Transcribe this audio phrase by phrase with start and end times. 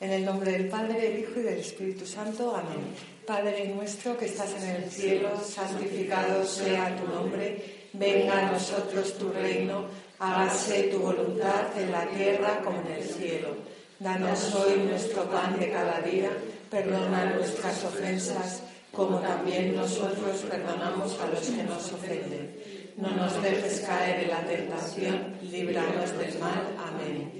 [0.00, 2.56] En el nombre del Padre, del Hijo y del Espíritu Santo.
[2.56, 2.94] Amén.
[3.26, 7.88] Padre nuestro que estás en el cielo, santificado sea tu nombre.
[7.92, 9.84] Venga a nosotros tu reino.
[10.18, 13.48] Hágase tu voluntad en la tierra como en el cielo.
[13.98, 16.30] Danos hoy nuestro pan de cada día.
[16.70, 22.56] Perdona nuestras ofensas, como también nosotros perdonamos a los que nos ofenden.
[22.96, 26.74] No nos dejes caer en la tentación, líbranos del mal.
[26.78, 27.39] Amén.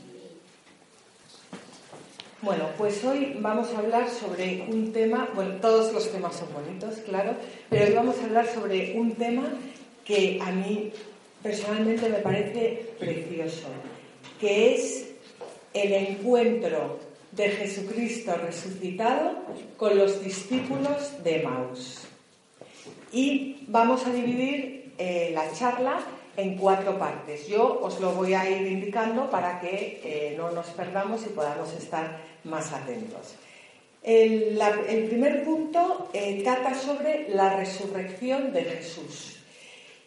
[2.41, 6.95] Bueno, pues hoy vamos a hablar sobre un tema, bueno, todos los temas son bonitos,
[7.05, 7.35] claro,
[7.69, 9.43] pero hoy vamos a hablar sobre un tema
[10.03, 10.91] que a mí
[11.43, 13.67] personalmente me parece precioso,
[14.39, 15.11] que es
[15.75, 16.97] el encuentro
[17.31, 19.33] de Jesucristo resucitado
[19.77, 21.99] con los discípulos de Maús.
[23.11, 25.99] Y vamos a dividir eh, la charla
[26.37, 27.47] en cuatro partes.
[27.47, 31.73] Yo os lo voy a ir indicando para que eh, no nos perdamos y podamos
[31.73, 33.35] estar más atentos.
[34.03, 34.57] El,
[35.07, 39.37] primer punto eh, trata sobre la resurrección de Jesús.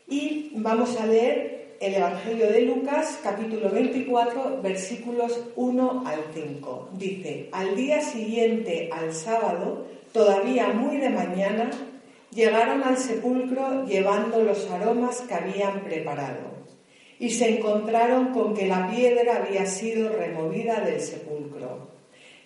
[0.09, 6.89] Y vamos a leer el Evangelio de Lucas, capítulo 24, versículos 1 al 5.
[6.95, 11.71] Dice, al día siguiente, al sábado, todavía muy de mañana,
[12.35, 16.55] llegaron al sepulcro llevando los aromas que habían preparado
[17.19, 21.89] y se encontraron con que la piedra había sido removida del sepulcro.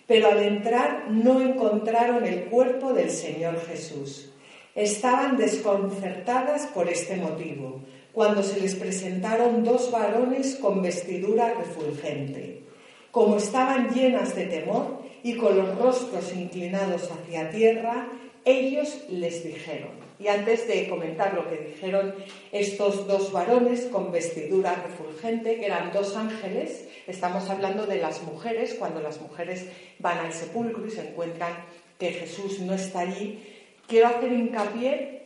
[0.05, 4.31] Pero al entrar no encontraron el cuerpo del Señor Jesús.
[4.75, 7.81] Estaban desconcertadas por este motivo,
[8.13, 12.63] cuando se les presentaron dos varones con vestidura refulgente.
[13.11, 18.07] Como estaban llenas de temor y con los rostros inclinados hacia tierra,
[18.45, 22.13] ellos les dijeron, y antes de comentar lo que dijeron
[22.51, 28.75] estos dos varones con vestidura refulgente, que eran dos ángeles, estamos hablando de las mujeres,
[28.75, 29.67] cuando las mujeres
[29.99, 31.53] van al sepulcro y se encuentran
[31.97, 33.39] que Jesús no está allí,
[33.87, 35.23] quiero hacer hincapié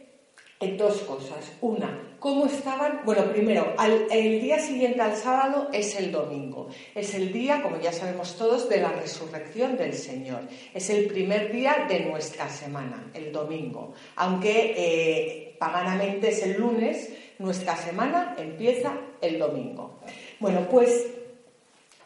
[0.59, 1.51] en dos cosas.
[1.61, 3.01] Una, cómo estaban.
[3.03, 3.75] Bueno, primero,
[4.09, 6.69] el día siguiente al sábado es el domingo.
[6.95, 10.39] Es el día, como ya sabemos todos, de la resurrección del Señor.
[10.73, 13.93] Es el primer día de nuestra semana, el domingo.
[14.15, 19.99] Aunque eh, paganamente es el lunes, nuestra semana empieza el domingo.
[20.39, 21.07] Bueno, pues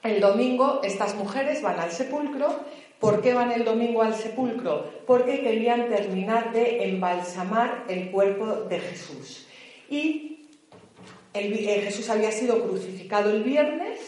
[0.01, 2.65] el domingo estas mujeres van al sepulcro
[2.99, 4.89] ¿Por qué van el domingo al sepulcro?
[5.05, 9.46] Porque querían terminar de embalsamar el cuerpo de Jesús.
[9.89, 10.49] Y
[11.33, 13.99] eh, Jesús había sido crucificado el viernes,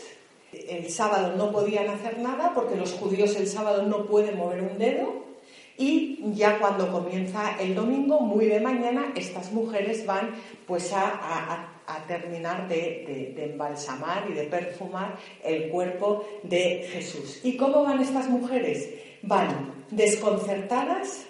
[0.52, 4.78] el sábado no podían hacer nada porque los judíos el sábado no pueden mover un
[4.78, 5.30] dedo.
[5.78, 10.32] Y ya cuando comienza el domingo, muy de mañana, estas mujeres van
[10.68, 17.40] pues a terminar de, embalsamar y de perfumar el cuerpo de Jesús.
[17.44, 18.90] ¿Y cómo van estas mujeres?
[19.22, 21.26] Van desconcertadas,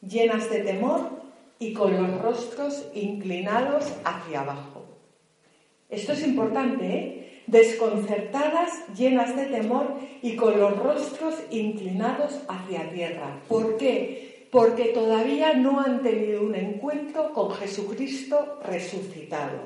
[0.00, 1.23] llenas de temor
[1.64, 4.84] y con los rostros inclinados hacia abajo.
[5.88, 7.42] Esto es importante, ¿eh?
[7.46, 13.40] Desconcertadas, llenas de temor y con los rostros inclinados hacia tierra.
[13.48, 14.48] ¿Por qué?
[14.50, 19.60] Porque todavía no han tenido un encuentro con Jesucristo resucitado.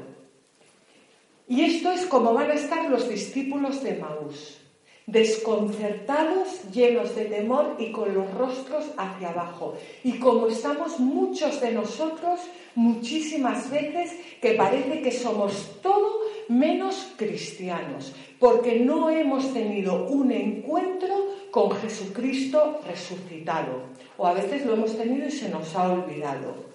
[1.49, 4.61] Y esto es como van a estar los discípulos de Maús,
[5.09, 9.75] desconcertados, llenos de temor y con los rostros hacia abajo.
[10.05, 12.41] Y como estamos muchos de nosotros,
[12.75, 21.15] muchísimas veces que parece que somos todo menos cristianos, porque no hemos tenido un encuentro
[21.51, 23.89] con Jesucristo resucitado.
[24.19, 26.69] O a veces lo hemos tenido y se nos ha olvidado.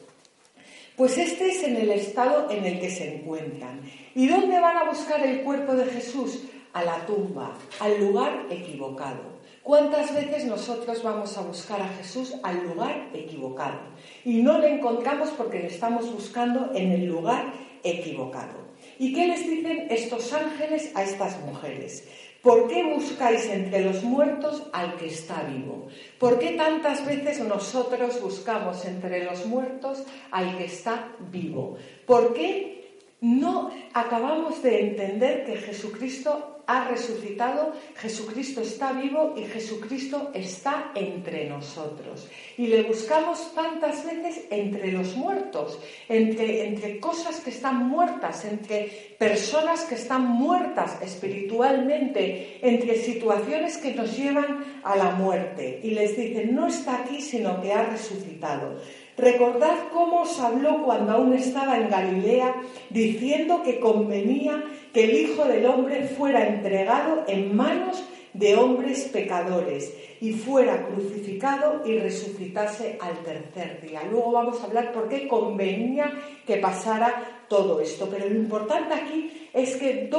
[0.95, 3.81] Pues este es en el estado en el que se encuentran.
[4.15, 6.39] ¿Y dónde van a buscar el cuerpo de Jesús?
[6.73, 9.33] A la tumba, al lugar equivocado.
[9.63, 13.79] ¿Cuántas veces nosotros vamos a buscar a Jesús al lugar equivocado?
[14.25, 18.63] Y no le encontramos porque le estamos buscando en el lugar equivocado.
[18.99, 22.07] ¿Y qué les dicen estos ángeles a estas mujeres?
[22.41, 25.87] ¿Por qué buscáis entre los muertos al que está vivo?
[26.19, 31.77] ¿Por qué tantas veces nosotros buscamos entre los muertos al que está vivo?
[32.05, 40.31] ¿Por qué no acabamos de entender que Jesucristo ha resucitado, Jesucristo está vivo y Jesucristo
[40.33, 42.27] está entre nosotros.
[42.57, 49.15] Y le buscamos tantas veces entre los muertos, entre, entre cosas que están muertas, entre
[49.17, 55.81] personas que están muertas espiritualmente, entre situaciones que nos llevan a la muerte.
[55.83, 58.79] Y les dicen, no está aquí, sino que ha resucitado.
[59.17, 62.55] Recordad cómo os habló cuando aún estaba en Galilea,
[62.89, 64.63] diciendo que convenía
[64.93, 71.83] que el Hijo del Hombre fuera entregado en manos de hombres pecadores y fuera crucificado
[71.85, 74.01] y resucitase al tercer día.
[74.09, 76.11] Luego vamos a hablar por qué convenía
[76.47, 78.07] que pasara todo esto.
[78.09, 80.09] Pero lo importante aquí es que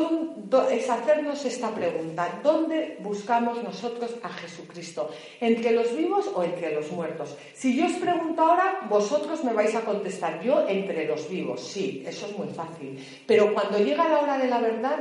[0.70, 5.10] es hacernos esta pregunta: ¿dónde buscamos nosotros a Jesucristo?
[5.40, 7.36] ¿Entre los vivos o entre los muertos?
[7.52, 11.60] Si yo os pregunto ahora, vosotros me vais a contestar yo entre los vivos.
[11.60, 13.04] Sí, eso es muy fácil.
[13.26, 14.98] Pero cuando llega la hora de la verdad,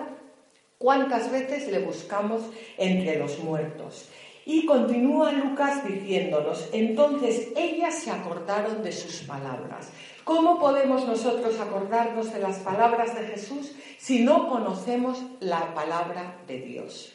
[0.84, 2.42] ¿Cuántas veces le buscamos
[2.78, 4.10] entre los muertos?
[4.46, 9.94] Y continúa Lucas diciéndonos, entonces ellas se acordaron de sus palabras.
[10.24, 16.60] ¿Cómo podemos nosotros acordarnos de las palabras de Jesús si no conocemos la palabra de
[16.60, 17.14] Dios?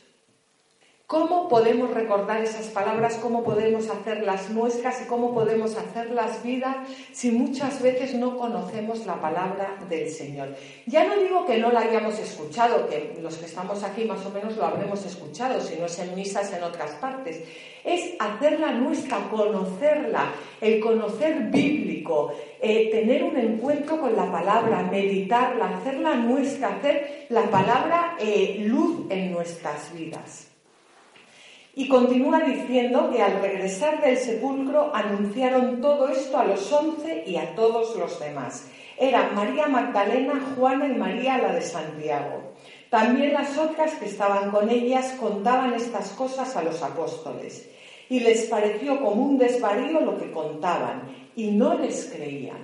[1.08, 3.14] ¿Cómo podemos recordar esas palabras?
[3.22, 9.18] ¿Cómo podemos hacerlas nuestras y cómo podemos hacerlas vida si muchas veces no conocemos la
[9.18, 10.54] palabra del Señor?
[10.84, 14.30] Ya no digo que no la hayamos escuchado, que los que estamos aquí más o
[14.32, 17.42] menos lo habremos escuchado, si no es en misas en otras partes.
[17.82, 20.30] Es hacerla nuestra, conocerla,
[20.60, 27.44] el conocer bíblico, eh, tener un encuentro con la palabra, meditarla, hacerla nuestra, hacer la
[27.44, 30.47] palabra eh, luz en nuestras vidas.
[31.78, 37.36] Y continúa diciendo que al regresar del sepulcro anunciaron todo esto a los once y
[37.36, 38.68] a todos los demás.
[38.96, 42.54] Era María Magdalena, Juana y María la de Santiago.
[42.90, 47.70] También las otras que estaban con ellas contaban estas cosas a los apóstoles.
[48.08, 51.02] Y les pareció como un desvarío lo que contaban,
[51.36, 52.58] y no les creían.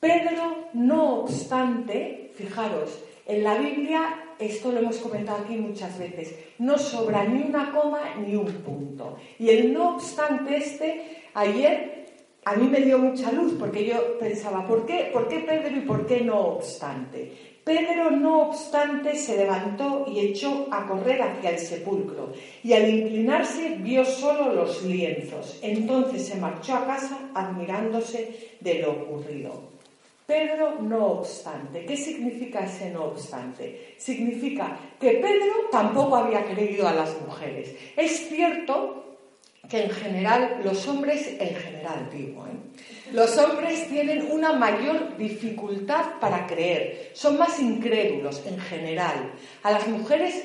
[0.00, 6.78] Pedro, no obstante, fijaros, en la Biblia esto lo hemos comentado aquí muchas veces, no
[6.78, 9.16] sobra ni una coma ni un punto.
[9.38, 11.98] Y el no obstante este, ayer
[12.44, 15.80] a mí me dio mucha luz porque yo pensaba, ¿por qué, ¿por qué Pedro y
[15.80, 17.58] por qué no obstante?
[17.68, 22.32] Pedro, no obstante, se levantó y echó a correr hacia el sepulcro,
[22.62, 25.58] y al inclinarse vio solo los lienzos.
[25.60, 29.67] Entonces se marchó a casa admirándose de lo ocurrido.
[30.28, 31.86] Pedro no obstante.
[31.86, 33.94] ¿Qué significa ese no obstante?
[33.96, 37.74] Significa que Pedro tampoco había creído a las mujeres.
[37.96, 39.16] Es cierto
[39.70, 43.12] que en general los hombres, en general digo, ¿eh?
[43.14, 49.32] los hombres tienen una mayor dificultad para creer, son más incrédulos en general.
[49.62, 50.44] A las mujeres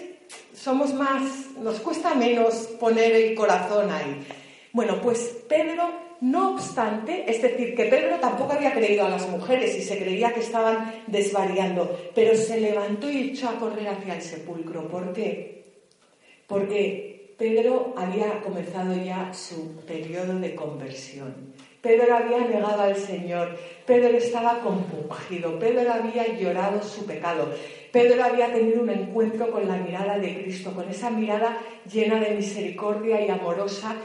[0.53, 4.25] somos más, nos cuesta menos poner el corazón ahí.
[4.71, 5.91] Bueno, pues Pedro
[6.23, 10.33] no obstante, es decir, que Pedro tampoco había creído a las mujeres y se creía
[10.33, 14.87] que estaban desvariando, pero se levantó y echó a correr hacia el sepulcro.
[14.87, 15.65] ¿Por qué?
[16.47, 21.53] Porque Pedro había comenzado ya su periodo de conversión.
[21.81, 27.49] Pedro había negado al Señor, Pedro estaba compungido, Pedro había llorado su pecado,
[27.91, 31.57] Pedro había tenido un encuentro con la mirada de Cristo, con esa mirada
[31.91, 33.97] llena de misericordia y amorosa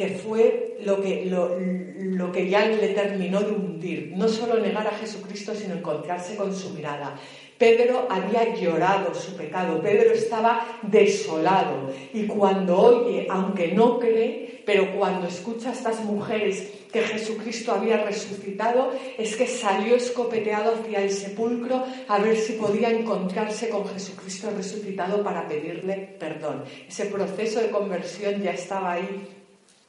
[0.00, 4.14] que fue lo que, lo, que ya le terminó de hundir.
[4.16, 7.20] No solo negar a Jesucristo, sino encontrarse con su mirada.
[7.58, 14.90] Pedro había llorado su pecado, Pedro estaba desolado y cuando oye, aunque no cree, pero
[14.96, 21.10] cuando escucha a estas mujeres que Jesucristo había resucitado, es que salió escopeteado hacia el
[21.10, 26.64] sepulcro a ver si podía encontrarse con Jesucristo resucitado para pedirle perdón.
[26.88, 29.39] Ese proceso de conversión ya estaba ahí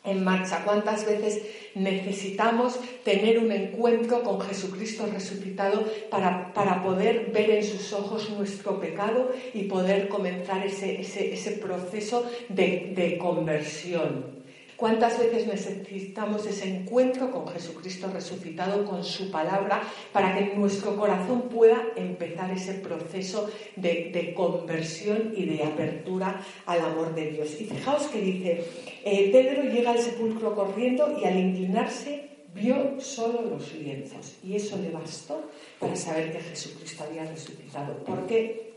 [0.04, 0.64] en marcha.
[0.64, 1.44] ¿Cuántas veces
[1.76, 9.32] necesitamos tener un encuentro con Jesucristo resucitado para, poder ver en sus ojos nuestro pecado
[9.54, 14.41] y poder comenzar ese, ese, proceso de, de conversión?
[14.82, 21.44] ¿Cuántas veces necesitamos ese encuentro con Jesucristo resucitado, con su palabra, para que nuestro corazón
[21.50, 27.62] pueda empezar ese proceso de, conversión y de apertura al amor de Dios?
[27.62, 28.64] Y fijaos que dice,
[29.06, 34.80] eh, Pedro llega al sepulcro corriendo y al inclinarse vio solo los lienzos y eso
[34.80, 35.44] le bastó
[35.78, 37.98] para saber que Jesucristo había resucitado.
[37.98, 38.74] ¿Por qué?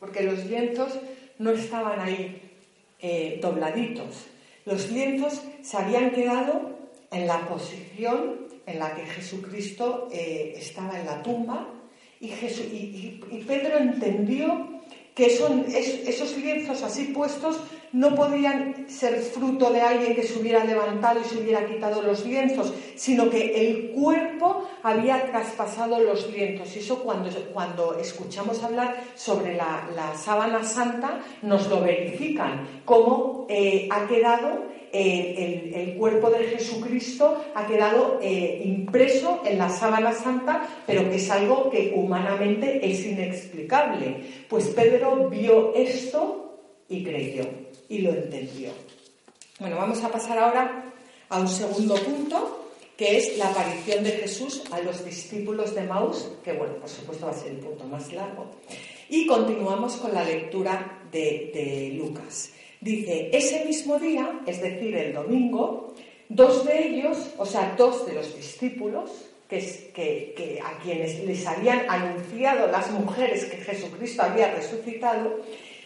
[0.00, 0.98] Porque los lienzos
[1.38, 2.42] no estaban ahí
[2.98, 4.26] eh, dobladitos.
[4.68, 6.76] Los lienzos se habían quedado
[7.10, 11.66] en la posición en la que Jesucristo eh, estaba en la tumba
[12.20, 12.28] y,
[13.46, 14.82] Pedro entendió
[15.14, 17.60] que esos lienzos así puestos
[17.92, 22.24] no podían ser fruto de alguien que se hubiera levantado y se hubiera quitado los
[22.24, 26.74] lienzos, sino que el cuerpo había traspasado los lienzos.
[26.76, 33.88] Y eso cuando, cuando escuchamos hablar sobre la, sábana santa, nos lo verifican, cómo eh,
[33.90, 40.66] ha quedado eh, el, cuerpo de Jesucristo, ha quedado eh, impreso en la sábana santa,
[40.86, 44.24] pero que es algo que humanamente es inexplicable.
[44.48, 48.70] Pues Pedro vio esto y creyó y lo entendió.
[49.58, 50.84] Bueno, vamos a pasar ahora
[51.28, 52.64] a un segundo punto,
[52.96, 57.26] que es la aparición de Jesús a los discípulos de Maús, que bueno, por supuesto
[57.26, 58.46] va a ser el punto más largo.
[59.08, 62.52] Y continuamos con la lectura de, Lucas.
[62.80, 65.94] Dice, ese mismo día, es decir, el domingo,
[66.28, 69.10] dos de ellos, o sea, dos de los discípulos,
[69.48, 69.92] que,
[70.36, 75.40] que, a quienes les habían anunciado las mujeres que Jesucristo había resucitado,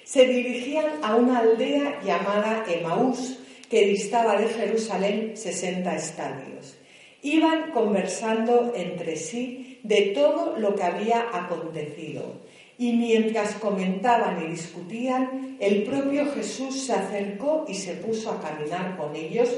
[0.05, 6.77] se dirigían a una aldea llamada Emaús, que distaba de Jerusalén 60 estadios.
[7.23, 12.43] Iban conversando entre sí de todo lo que había acontecido.
[12.79, 18.97] Y mientras comentaban y discutían, el propio Jesús se acercó y se puso a caminar
[18.97, 19.49] con ellos,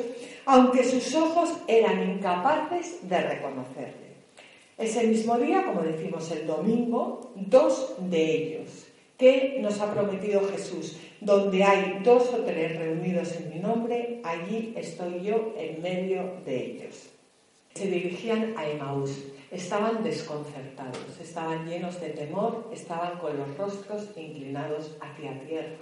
[0.44, 4.14] aunque sus ojos eran incapaces de reconocerle.
[4.76, 8.83] Ese mismo día, como decimos el domingo, dos de ellos,
[9.24, 10.98] ¿Qué nos ha prometido Jesús?
[11.18, 16.54] Donde hay dos o tres reunidos en mi nombre, allí estoy yo en medio de
[16.62, 17.08] ellos.
[17.72, 24.94] Se dirigían a Emaús, estaban desconcertados, estaban llenos de temor, estaban con los rostros inclinados
[25.00, 25.78] hacia tierra.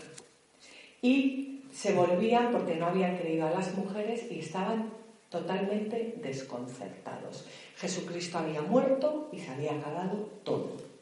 [1.02, 4.92] Y se volvían porque no habían creído a las mujeres y estaban
[5.30, 7.44] totalmente desconcertados.
[7.74, 10.92] Jesucristo había muerto y se había acabado todo.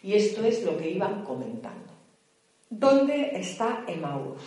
[0.00, 1.87] Y esto es lo que iban comentando.
[2.70, 4.42] ¿Dónde está Emaús?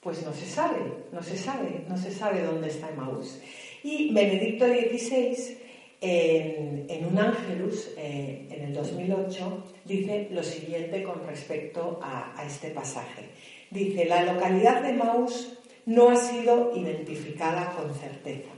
[0.00, 0.78] Pues no se sabe,
[1.12, 3.40] no se sabe, no se sabe dónde está Emaús.
[3.84, 5.58] Y Benedicto XVI,
[6.00, 13.30] en, un Ángelus, eh, en el 2008, dice lo siguiente con respecto a, este pasaje.
[13.70, 18.50] Dice, la localidad de Emaús no ha sido identificada con certeza.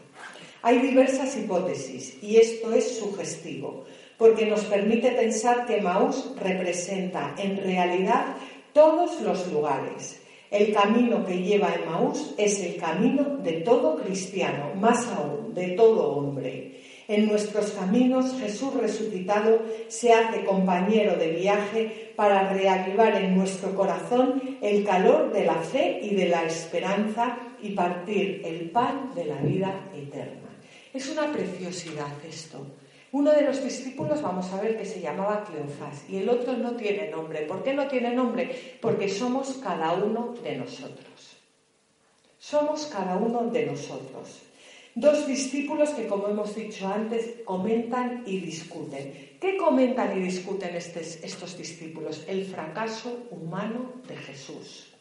[0.62, 3.84] Hay diversas hipótesis y esto es sugestivo
[4.18, 8.36] porque nos permite pensar que Maús representa en realidad
[8.72, 10.20] todos los lugares.
[10.50, 16.16] El camino que lleva Maús es el camino de todo cristiano, más aún de todo
[16.16, 16.80] hombre.
[17.06, 24.58] En nuestros caminos Jesús resucitado se hace compañero de viaje para reavivar en nuestro corazón
[24.60, 29.36] el calor de la fe y de la esperanza y partir el pan de la
[29.36, 30.48] vida eterna.
[30.92, 32.66] Es una preciosidad esto.
[33.12, 36.72] Uno de los discípulos, vamos a ver, que se llamaba Cleofás y el otro no
[36.72, 37.42] tiene nombre.
[37.42, 38.78] ¿Por qué no tiene nombre?
[38.82, 41.36] Porque somos cada uno de nosotros.
[42.38, 44.42] Somos cada uno de nosotros.
[44.94, 49.36] Dos discípulos que, como hemos dicho antes, comentan y discuten.
[49.40, 52.24] ¿Qué comentan y discuten estos discípulos?
[52.26, 54.92] El fracaso humano de Jesús.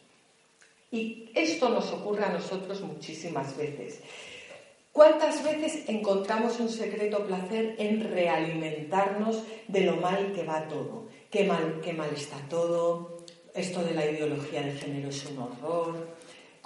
[0.90, 4.00] Y esto nos ocurre a nosotros muchísimas veces.
[4.92, 11.06] ¿Cuántas veces encontramos un secreto placer en realimentarnos de lo mal que va todo?
[11.30, 13.18] Qué mal, qué mal está todo,
[13.54, 16.16] esto de la ideología de género es un horror,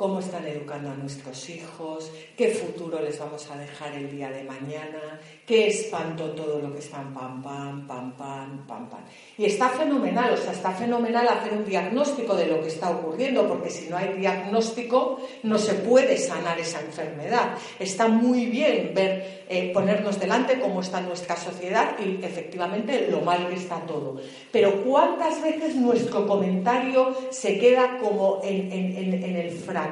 [0.02, 4.42] cómo están educando a nuestros hijos, qué futuro les vamos a dejar el día de
[4.42, 9.00] mañana, qué espanto todo lo que están pam, pam, pam, pam, pam, pam.
[9.38, 13.46] Y está fenomenal, o sea, está fenomenal hacer un diagnóstico de lo que está ocurriendo,
[13.46, 17.56] porque si no hay diagnóstico no se puede sanar esa enfermedad.
[17.78, 23.48] Está muy bien ver, eh, ponernos delante cómo está nuestra sociedad y efectivamente lo mal
[23.48, 24.16] que está todo.
[24.50, 29.91] Pero ¿cuántas veces nuestro comentario se queda como en, en, el fracaso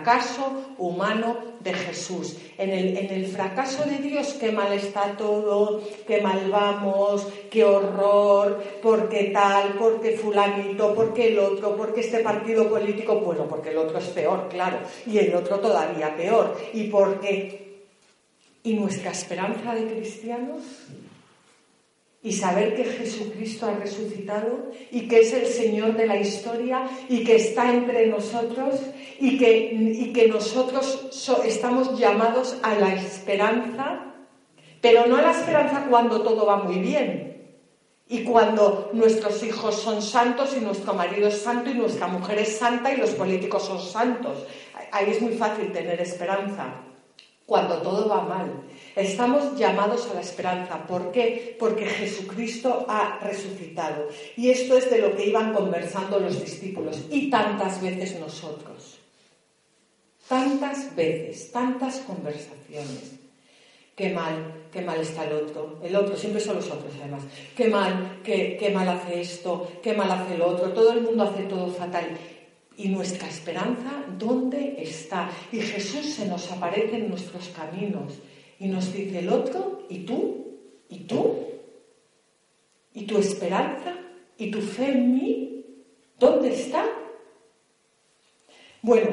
[0.78, 6.21] humano de Jesús, en el, en el fracaso de Dios, qué mal está todo, qué
[6.21, 11.92] mal vamos, qué horror, por qué tal, por qué fulanito, por qué el otro, por
[11.95, 16.16] qué este partido político, bueno, porque el otro es peor, claro, y el otro todavía
[16.16, 17.69] peor, y porque...
[18.62, 20.62] ¿Y nuestra esperanza de cristianos?
[22.22, 27.24] Y saber que Jesucristo ha resucitado y que es el Señor de la historia y
[27.24, 28.80] que está entre nosotros
[29.18, 31.08] y que, y que nosotros
[31.44, 34.12] estamos llamados a la esperanza,
[34.80, 37.30] pero no a la esperanza cuando todo va muy bien
[38.06, 42.58] y cuando nuestros hijos son santos y nuestro marido es santo y nuestra mujer es
[42.58, 44.46] santa y los políticos son santos.
[44.90, 46.74] Ahí es muy fácil tener esperanza
[47.46, 48.64] cuando todo va mal.
[48.97, 50.87] Estamos llamados a la esperanza.
[50.87, 51.56] ¿Por qué?
[51.59, 54.09] Porque Jesucristo ha resucitado.
[54.37, 58.99] Y esto es de lo que iban conversando los discípulos y tantas veces nosotros.
[60.28, 63.12] Tantas veces, tantas conversaciones.
[63.97, 65.78] Qué mal, qué mal está el otro.
[65.82, 67.23] El otro, siempre son los otros además.
[67.56, 70.73] Qué mal, qué, qué mal hace esto, qué mal hace el otro.
[70.73, 72.16] Todo el mundo hace todo fatal.
[72.76, 75.30] ¿Y nuestra esperanza dónde está?
[75.52, 78.14] Y Jesús se nos aparece en nuestros caminos
[78.60, 80.58] y nos dice el otro, ¿y tú?
[80.90, 81.38] ¿Y tú?
[82.92, 83.96] ¿Y tu esperanza?
[84.36, 85.64] ¿Y tu fe en mí?
[86.18, 86.84] ¿Dónde está?
[88.82, 89.10] Bueno,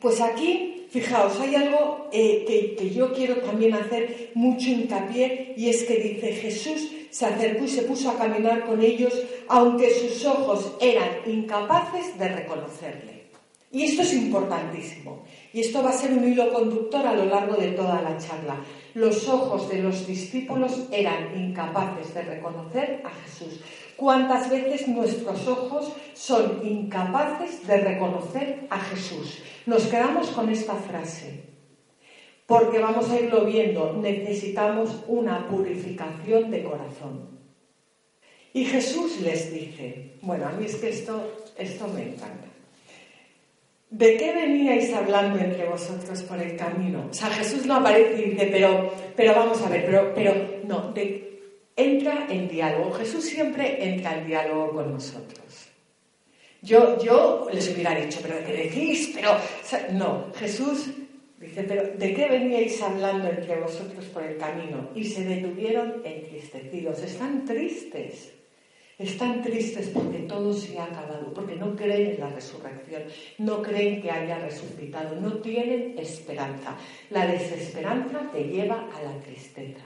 [0.00, 5.68] pues aquí, fijaos, hay algo eh, que, que yo quiero también hacer mucho hincapié y
[5.68, 9.14] es que dice Jesús se acercó y se puso a caminar con ellos,
[9.46, 13.13] aunque sus ojos eran incapaces de reconocerle.
[13.74, 15.24] Y esto es importantísimo.
[15.52, 18.56] Y esto va a ser un hilo conductor a lo largo de toda la charla.
[18.94, 23.60] Los ojos de los discípulos eran incapaces de reconocer a Jesús.
[23.96, 29.42] ¿Cuántas veces nuestros ojos son incapaces de reconocer a Jesús?
[29.66, 31.42] Nos quedamos con esta frase,
[32.46, 37.40] porque vamos a irlo viendo, necesitamos una purificación de corazón.
[38.52, 41.20] Y Jesús les dice, bueno, a mí es que esto,
[41.58, 42.53] esto me encanta.
[43.94, 47.06] ¿De qué veníais hablando entre vosotros por el camino?
[47.08, 50.34] O sea, Jesús no aparece y dice, pero, pero vamos a ver, pero, pero
[50.66, 50.92] no,
[51.76, 52.90] entra en diálogo.
[52.90, 55.68] Jesús siempre entra en diálogo con nosotros.
[56.60, 59.12] Yo, yo les hubiera dicho, pero ¿de qué decís?
[59.14, 59.36] Pero,
[59.92, 60.88] no, Jesús
[61.38, 64.90] dice, pero ¿de qué veníais hablando entre vosotros por el camino?
[64.96, 68.32] Y se detuvieron entristecidos, están tristes.
[68.98, 73.02] Están tristes porque todo se ha acabado, porque no creen en la resurrección,
[73.38, 76.76] no creen que haya resucitado, no tienen esperanza.
[77.10, 79.82] La desesperanza te lleva a la tristeza.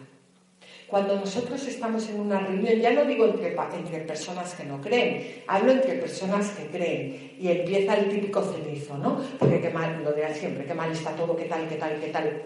[0.89, 5.43] Cuando nosotros estamos en una reunión, ya no digo entre, entre, personas que no creen,
[5.47, 9.23] hablo entre personas que creen y empieza el típico cenizo, ¿no?
[9.39, 12.09] Porque qué mal, lo de siempre, qué mal está todo, qué tal, qué tal, qué
[12.09, 12.43] tal.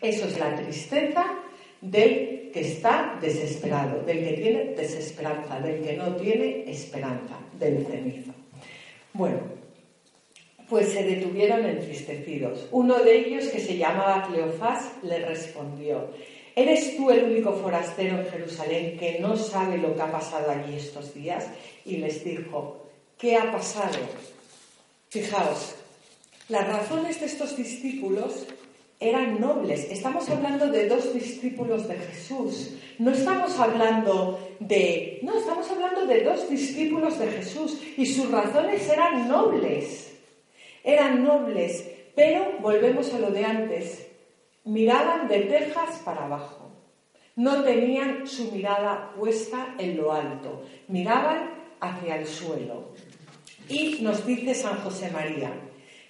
[0.00, 1.26] Eso es la tristeza
[1.80, 8.32] del que está desesperado, del que tiene desesperanza, del que no tiene esperanza, del cenizo.
[9.12, 9.40] Bueno,
[10.68, 12.66] pues se detuvieron entristecidos.
[12.70, 16.10] Uno de ellos, que se llamaba Cleofás, le respondió,
[16.54, 20.76] ¿eres tú el único forastero en Jerusalén que no sabe lo que ha pasado allí
[20.76, 21.46] estos días?
[21.84, 23.98] Y les dijo, ¿qué ha pasado?
[25.08, 25.76] Fijaos,
[26.48, 28.46] las razones de estos discípulos
[28.98, 29.90] eran nobles.
[29.90, 32.74] Estamos hablando de dos discípulos de Jesús.
[32.98, 35.20] No estamos hablando de...
[35.22, 40.14] No, estamos hablando de dos discípulos de Jesús y sus razones eran nobles.
[40.82, 44.06] Eran nobles, pero volvemos a lo de antes.
[44.64, 46.70] Miraban de tejas para abajo.
[47.34, 50.62] No tenían su mirada puesta en lo alto.
[50.88, 52.94] Miraban hacia el suelo.
[53.68, 55.52] Y nos dice San José María,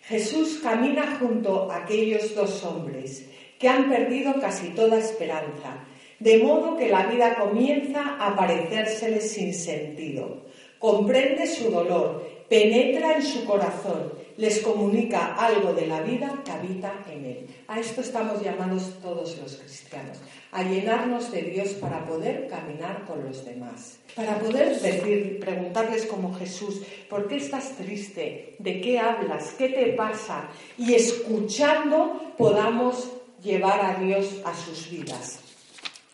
[0.08, 5.84] Jesús camina junto a aquellos dos hombres que han perdido casi toda esperanza,
[6.20, 10.46] de modo que la vida comienza a parecérseles sin sentido.
[10.78, 16.92] Comprende su dolor, penetra en su corazón, les comunica algo de la vida que habita
[17.10, 17.46] en él.
[17.68, 20.18] A esto estamos llamados todos los cristianos,
[20.52, 26.34] a llenarnos de Dios para poder caminar con los demás, para poder decir, preguntarles como
[26.34, 28.56] Jesús, ¿por qué estás triste?
[28.58, 29.54] ¿De qué hablas?
[29.58, 30.48] ¿Qué te pasa?
[30.76, 33.10] Y escuchando podamos
[33.42, 35.40] llevar a Dios a sus vidas.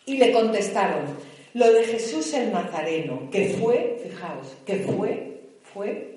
[0.07, 1.05] Y le contestaron,
[1.55, 5.41] lo de Jesús el Nazareno, que fue, fijaos, que fue,
[5.75, 6.12] fue,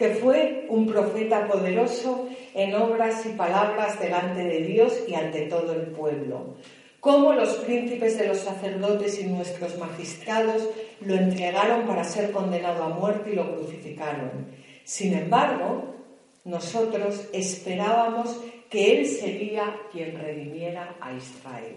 [0.00, 5.74] que fue un profeta poderoso en obras y palabras delante de Dios y ante todo
[5.74, 6.56] el pueblo
[7.00, 10.68] cómo los príncipes de los sacerdotes y nuestros magistrados
[11.02, 14.46] lo entregaron para ser condenado a muerte y lo crucificaron.
[14.84, 15.96] Sin embargo,
[16.44, 21.76] nosotros esperábamos que Él sería quien redimiera a Israel.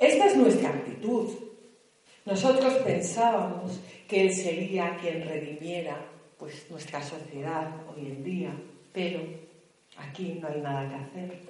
[0.00, 1.28] Esta es nuestra actitud.
[2.24, 5.96] Nosotros pensábamos que Él sería quien redimiera
[6.38, 8.50] pues, nuestra sociedad hoy en día,
[8.92, 9.20] pero
[9.96, 11.40] aquí no hay nada que hacer.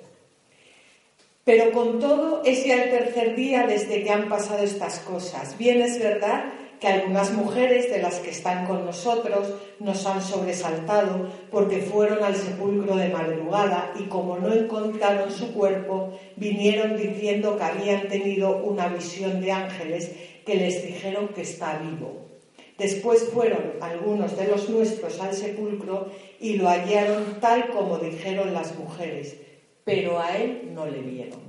[1.44, 5.57] Pero con todo es ya el tercer día desde que han pasado estas cosas.
[5.57, 6.44] Bien es verdad
[6.79, 12.37] que algunas mujeres de las que están con nosotros nos han sobresaltado porque fueron al
[12.37, 18.88] sepulcro de madrugada y como no encontraron su cuerpo, vinieron diciendo que habían tenido una
[18.88, 20.12] visión de ángeles
[20.44, 22.28] que les dijeron que está vivo.
[22.79, 28.79] Después fueron algunos de los nuestros al sepulcro y lo hallaron tal como dijeron las
[28.79, 29.37] mujeres,
[29.83, 31.41] pero a él no le vieron.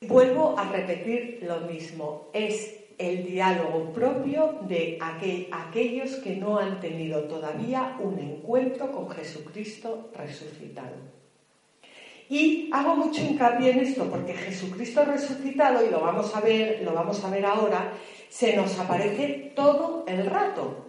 [0.00, 7.24] Vuelvo a repetir lo mismo, es el diálogo propio de aquellos que no han tenido
[7.24, 11.19] todavía un encuentro con Jesucristo resucitado.
[12.30, 16.94] Y hago mucho hincapié en esto porque Jesucristo resucitado, y lo vamos a ver, lo
[16.94, 17.92] vamos a ver ahora,
[18.28, 20.86] se nos aparece todo el rato.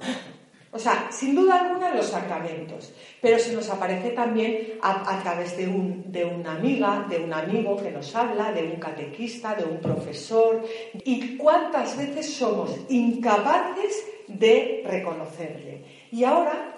[0.69, 5.67] O sea, sin duda alguna los sacramentos, pero se nos aparece también a, través de,
[5.67, 9.79] un, de, una amiga, de un amigo que nos habla, de un catequista, de un
[9.79, 10.63] profesor.
[11.03, 15.83] ¿Y cuántas veces somos incapaces de reconocerle?
[16.11, 16.75] Y ahora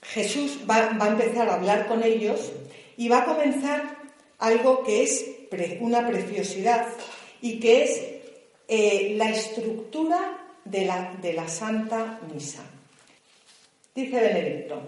[0.00, 2.52] Jesús va, va a empezar a hablar con ellos
[2.96, 3.96] y va a comenzar
[4.38, 5.24] algo que es
[5.80, 6.88] una preciosidad
[7.40, 8.02] y que es
[8.68, 12.64] eh, la estructura de la, de la Santa Misa.
[13.94, 14.82] Dice Benedicto,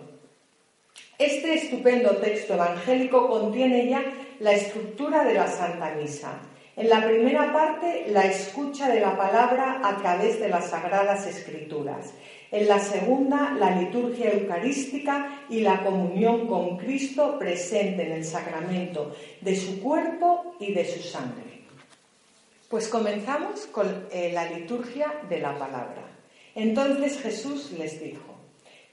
[1.18, 4.04] este estupendo texto evangélico contiene ya
[4.40, 6.40] la estructura de la Santa Misa.
[6.76, 12.12] En la primera parte, la escucha de la palabra a través de las sagradas escrituras.
[12.50, 19.14] En la segunda, la liturgia eucarística y la comunión con Cristo presente en el sacramento
[19.40, 21.64] de su cuerpo y de su sangre.
[22.70, 26.02] Pues comenzamos con eh, la liturgia de la palabra.
[26.54, 28.34] Entonces Jesús les dijo,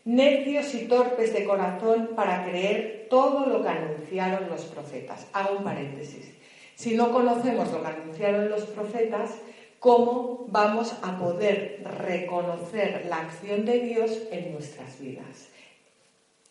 [0.03, 5.27] necios y torpes de corazón para creer todo lo que anunciaron los profetas.
[5.33, 6.31] Hago un paréntesis.
[6.75, 9.31] Si no conocemos lo que anunciaron los profetas,
[9.85, 15.49] ¿cómo vamos a poder reconocer la acción de Dios en nuestras vidas?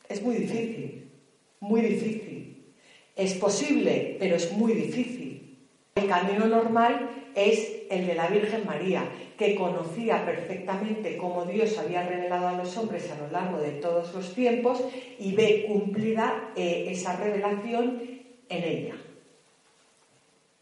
[0.08, 1.10] Es muy difícil,
[1.58, 2.72] muy difícil.
[3.16, 5.66] Es posible, pero es muy difícil.
[5.96, 9.02] El camino normal es el de la Virgen María,
[9.36, 14.14] que conocía perfectamente cómo Dios había revelado a los hombres a lo largo de todos
[14.14, 14.80] los tiempos
[15.18, 18.00] y ve cumplida eh, esa revelación
[18.48, 18.94] en ella.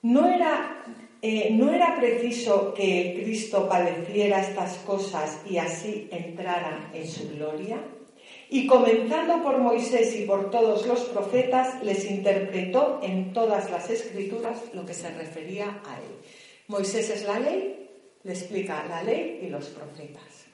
[0.02, 0.84] No era,
[1.22, 7.78] eh, no era preciso que Cristo padeciera estas cosas y así entrara en su gloria.
[8.50, 14.58] Y comenzando por Moisés y por todos los profetas, les interpretó en todas las escrituras
[14.74, 16.16] lo que se refería a él.
[16.66, 17.88] Moisés es la ley,
[18.24, 20.46] le explica la ley y los profetas.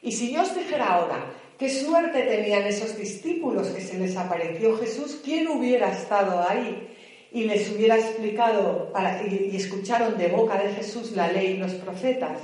[0.00, 4.76] Y si yo os dijera ahora qué suerte tenían esos discípulos que se les apareció
[4.78, 6.88] Jesús, ¿quién hubiera estado ahí
[7.32, 8.92] y les hubiera explicado
[9.30, 12.38] y escucharon de boca de Jesús la ley y los profetas?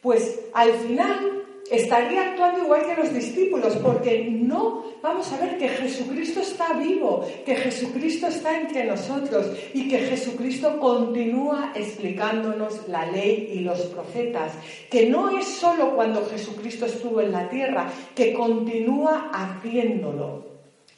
[0.00, 5.68] Pues al final estaría actuando igual que los discípulos, porque no vamos a ver que
[5.68, 13.52] Jesucristo está vivo, que Jesucristo está entre nosotros y que Jesucristo continúa explicándonos la ley
[13.54, 14.52] y los profetas,
[14.90, 20.54] que no es solo cuando Jesucristo estuvo en la tierra, que continúa haciéndolo.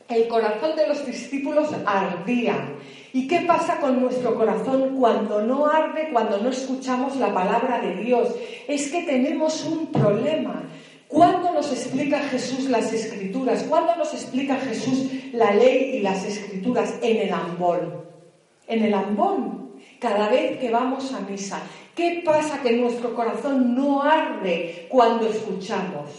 [0.09, 2.75] El corazón de los discípulos ardía.
[3.13, 7.97] ¿Y qué pasa con nuestro corazón cuando no arde, cuando no escuchamos la palabra de
[7.97, 8.35] Dios?
[8.69, 10.63] Es que tenemos un problema.
[11.09, 13.63] ¿Cuándo nos explica Jesús las escrituras?
[13.65, 16.95] ¿Cuándo nos explica Jesús la ley y las escrituras?
[17.01, 18.05] En el ambón.
[18.67, 19.71] En el ambón.
[20.01, 21.63] Cada vez que vamos a misa.
[21.95, 26.11] ¿Qué pasa que nuestro corazón no arde cuando escuchamos?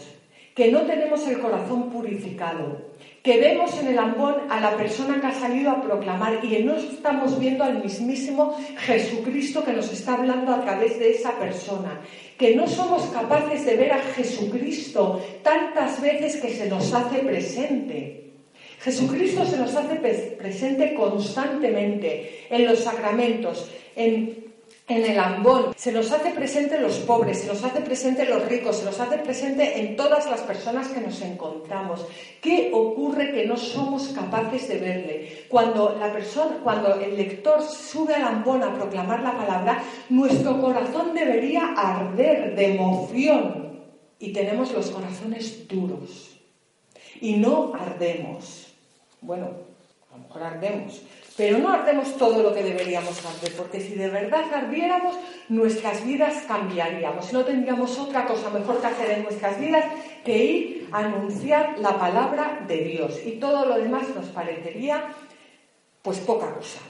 [0.54, 2.87] Que no tenemos el corazón purificado
[3.28, 6.76] que vemos en el ambón a la persona que ha salido a proclamar y no
[6.76, 12.00] estamos viendo al mismísimo Jesucristo que nos está hablando a través de esa persona,
[12.38, 18.32] que no somos capaces de ver a Jesucristo tantas veces que se nos hace presente.
[18.80, 24.47] Jesucristo se nos hace presente constantemente en los sacramentos, en
[24.88, 28.78] en el ambón, se nos hace presente los pobres, se nos hace presente los ricos,
[28.78, 32.06] se nos hace presente en todas las personas que nos encontramos.
[32.40, 35.46] ¿Qué ocurre que no somos capaces de verle?
[35.48, 41.14] Cuando la persona, cuando el lector sube al ambón a proclamar la palabra, nuestro corazón
[41.14, 43.80] debería arder de emoción
[44.18, 46.34] y tenemos los corazones duros.
[47.20, 48.68] y no ardemos.
[49.20, 49.48] Bueno,
[50.12, 51.02] a lo mejor ardemos,
[51.38, 55.14] pero no ardemos todo lo que deberíamos arder, porque si de verdad ardiéramos,
[55.48, 57.32] nuestras vidas cambiaríamos.
[57.32, 59.84] No tendríamos otra cosa mejor que hacer en nuestras vidas
[60.24, 63.20] que ir a anunciar la palabra de Dios.
[63.24, 65.14] Y todo lo demás nos parecería,
[66.02, 66.80] pues, poca cosa.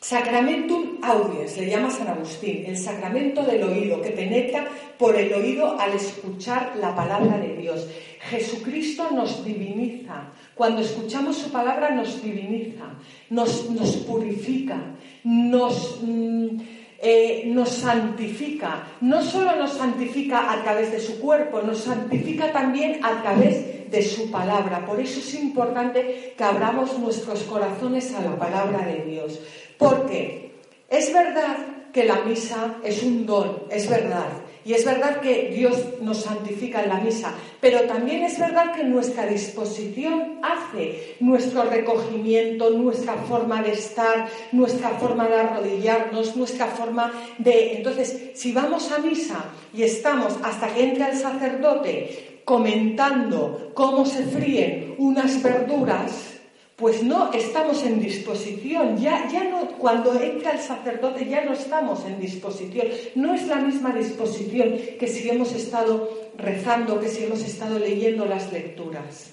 [0.00, 5.76] Sacramentum audiens, le llama San Agustín, el sacramento del oído, que penetra por el oído
[5.76, 7.88] al escuchar la palabra de Dios.
[8.20, 10.30] Jesucristo nos diviniza.
[10.58, 12.86] Cuando escuchamos su palabra nos diviniza,
[13.30, 14.76] nos, nos purifica,
[15.22, 16.00] nos...
[16.02, 16.58] Mm,
[17.00, 18.88] eh, nos santifica.
[19.02, 24.02] No solo nos santifica a través de su cuerpo, nos santifica también a través de
[24.02, 24.84] su palabra.
[24.84, 29.38] Por eso es importante que abramos nuestros corazones a la palabra de Dios.
[29.78, 30.50] Porque
[30.88, 31.58] es verdad
[31.92, 34.30] que la misa es un don, es verdad.
[34.68, 38.84] Y es verdad que Dios nos santifica en la misa, pero también es verdad que
[38.84, 47.10] nuestra disposición hace nuestro recogimiento, nuestra forma de estar, nuestra forma de arrodillarnos, nuestra forma
[47.38, 47.78] de...
[47.78, 54.22] Entonces, si vamos a misa y estamos hasta que entra el sacerdote comentando cómo se
[54.24, 56.37] fríen unas verduras,
[56.78, 62.04] pues no estamos en disposición, ya, ya no, cuando entra el sacerdote ya no estamos
[62.06, 62.86] en disposición,
[63.16, 68.26] no es la misma disposición que si hemos estado rezando, que si hemos estado leyendo
[68.26, 69.32] las lecturas.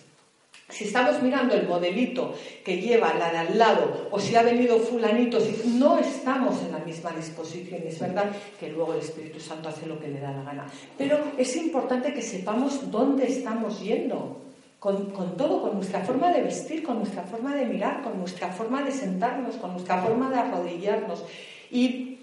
[0.70, 4.80] Si estamos mirando el modelito que lleva la de al lado o si ha venido
[4.80, 9.86] fulanito, no estamos en la misma disposición es verdad que luego el Espíritu Santo hace
[9.86, 10.66] lo que le da la gana.
[10.98, 14.45] Pero es importante que sepamos dónde estamos yendo
[14.86, 18.84] con, todo, con nuestra forma de vestir, con nuestra forma de mirar, con nuestra forma
[18.84, 21.26] de sentarnos, con nuestra forma de arrodillarnos
[21.72, 22.20] y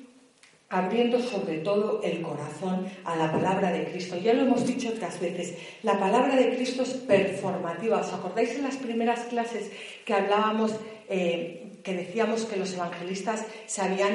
[0.68, 4.16] abriendo sobre todo el corazón a la palabra de Cristo.
[4.16, 7.98] Ya lo hemos dicho otras veces, la palabra de Cristo es performativa.
[7.98, 9.72] ¿Os acordáis en las primeras clases
[10.04, 10.72] que hablábamos
[11.08, 13.44] eh, que decíamos que los evangelistas
[13.78, 14.12] habían,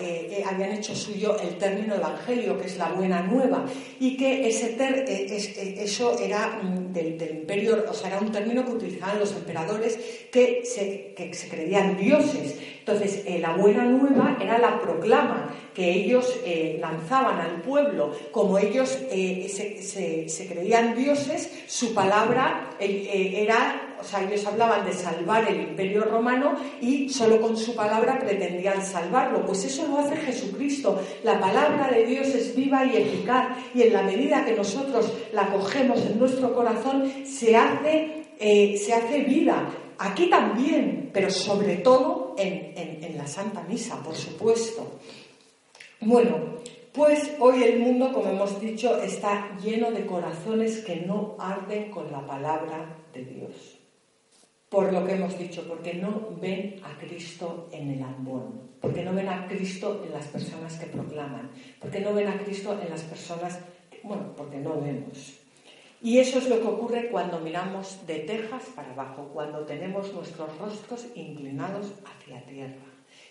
[0.00, 3.64] eh, eh, habían hecho suyo el término evangelio, que es la buena nueva,
[3.98, 8.64] y que ese ter, eh, eso era mm, del, imperio, o sea, era un término
[8.64, 9.98] que utilizaban los emperadores
[10.30, 11.14] que se,
[11.48, 12.56] creían dioses.
[12.80, 16.38] Entonces, la buena nueva era la proclama que ellos
[16.78, 18.12] lanzaban al pueblo.
[18.30, 25.60] Como ellos se, creían dioses, su palabra era o sea, ellos hablaban de salvar el
[25.60, 29.44] imperio romano y solo con su palabra pretendían salvarlo.
[29.46, 31.00] Pues eso lo hace Jesucristo.
[31.24, 35.50] La palabra de Dios es viva y eficaz y en la medida que nosotros la
[35.50, 39.68] cogemos en nuestro corazón, se hace, eh, se hace vida.
[39.98, 44.98] Aquí también, pero sobre todo en, en la Santa Misa, por supuesto.
[46.00, 46.36] Bueno,
[46.92, 52.12] pues hoy el mundo, como hemos dicho, está lleno de corazones que no arden con
[52.12, 53.75] la palabra de Dios
[54.68, 59.12] por lo que hemos dicho, porque no ven a Cristo en el ambón, porque no
[59.12, 61.50] ven a Cristo en las personas que proclaman,
[61.80, 63.60] porque no ven a Cristo en las personas,
[64.02, 65.34] bueno, porque no vemos.
[66.02, 70.56] Y eso es lo que ocurre cuando miramos de tejas para abajo, cuando tenemos nuestros
[70.58, 72.84] rostros inclinados hacia tierra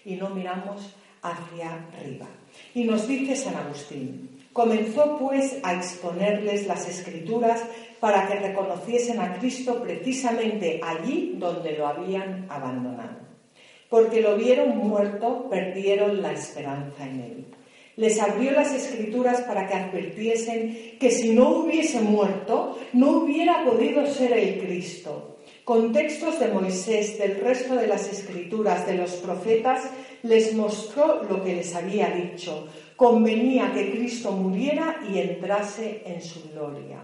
[0.04, 2.28] y no miramos hacia arriba.
[2.74, 7.62] Y nos dice San Agustín, comenzó pues a exponerles las escrituras
[8.00, 13.18] para que reconociesen a Cristo precisamente allí donde lo habían abandonado.
[13.90, 17.46] Porque lo vieron muerto, perdieron la esperanza en él.
[17.98, 24.06] Les abrió las escrituras para que advirtiesen que si no hubiese muerto, no hubiera podido
[24.06, 25.36] ser el Cristo.
[25.66, 29.82] Con textos de Moisés, del resto de las escrituras, de los profetas,
[30.24, 32.68] les mostró lo que les había dicho.
[32.96, 37.02] Convenía que Cristo muriera y entrase en su gloria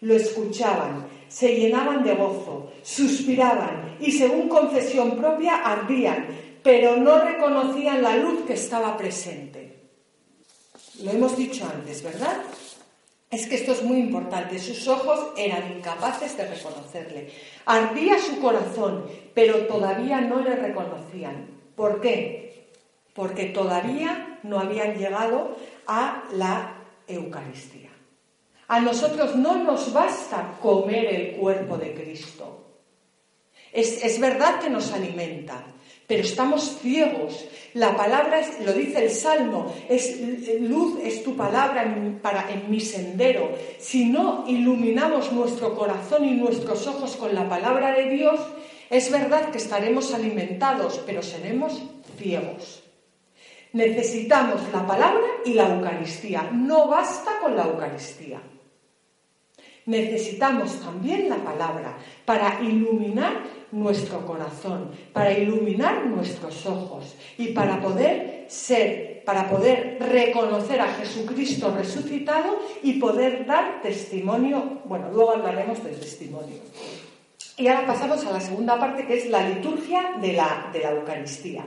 [0.00, 6.26] lo escuchaban, se llenaban de gozo, suspiraban y según confesión propia ardían,
[6.62, 9.78] pero no reconocían la luz que estaba presente.
[11.02, 12.42] Lo hemos dicho antes, ¿verdad?
[13.30, 14.58] Es que esto es muy importante.
[14.58, 17.30] Sus ojos eran incapaces de reconocerle.
[17.64, 21.46] Ardía su corazón, pero todavía no le reconocían.
[21.76, 22.49] ¿Por qué?
[23.14, 27.90] Porque todavía no habían llegado a la Eucaristía.
[28.68, 32.60] A nosotros no nos basta comer el cuerpo de Cristo.
[33.72, 35.64] Es, verdad que nos alimenta,
[36.06, 37.46] pero estamos ciegos.
[37.74, 40.20] La palabra, es, lo dice el Salmo, es
[40.60, 41.84] luz es tu palabra
[42.22, 43.52] para, en mi sendero.
[43.78, 48.40] Si no iluminamos nuestro corazón y nuestros ojos con la palabra de Dios,
[48.88, 51.80] es verdad que estaremos alimentados, pero seremos
[52.18, 52.79] ciegos.
[53.72, 56.50] Necesitamos la palabra y la Eucaristía.
[56.52, 58.40] No basta con la Eucaristía.
[59.86, 68.44] Necesitamos también la palabra para iluminar nuestro corazón, para iluminar nuestros ojos y para poder
[68.48, 74.80] ser, para poder reconocer a Jesucristo resucitado y poder dar testimonio.
[74.84, 76.56] Bueno, luego hablaremos del testimonio.
[77.56, 80.90] Y ahora pasamos a la segunda parte que es la liturgia de la, de la
[80.92, 81.64] Eucaristía.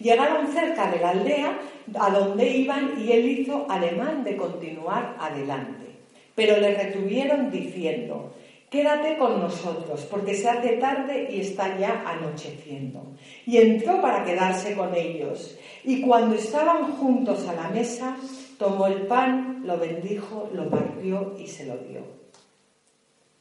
[0.00, 1.58] Llegaron cerca de la aldea
[1.98, 5.86] a donde iban y él hizo alemán de continuar adelante.
[6.34, 8.34] Pero le retuvieron diciendo,
[8.70, 13.02] quédate con nosotros, porque se hace tarde y está ya anocheciendo.
[13.46, 15.56] Y entró para quedarse con ellos.
[15.84, 18.16] Y cuando estaban juntos a la mesa,
[18.58, 22.00] tomó el pan, lo bendijo, lo partió y se lo dio.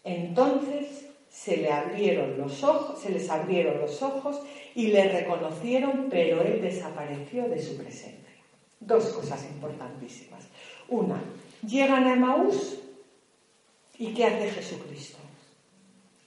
[0.03, 4.39] Entonces se le abrieron los ojos, se les abrieron los ojos
[4.75, 8.35] y le reconocieron, pero él desapareció de su presencia.
[8.79, 10.43] Dos cosas importantísimas.
[10.89, 11.19] Una,
[11.67, 12.79] llegan a Maús
[13.97, 15.17] y ¿qué hace Jesucristo?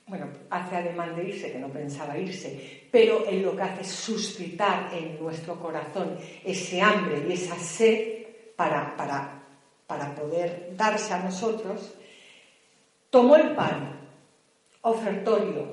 [0.08, 3.88] Bueno, hace ademán de irse, que no pensaba irse, pero él lo que hace es
[3.88, 9.40] suscitar en nuestro corazón ese hambre y esa sed para, para,
[9.86, 11.94] para poder darse a nosotros.
[13.08, 14.05] Tomó el pan,
[14.86, 15.66] ofertorio,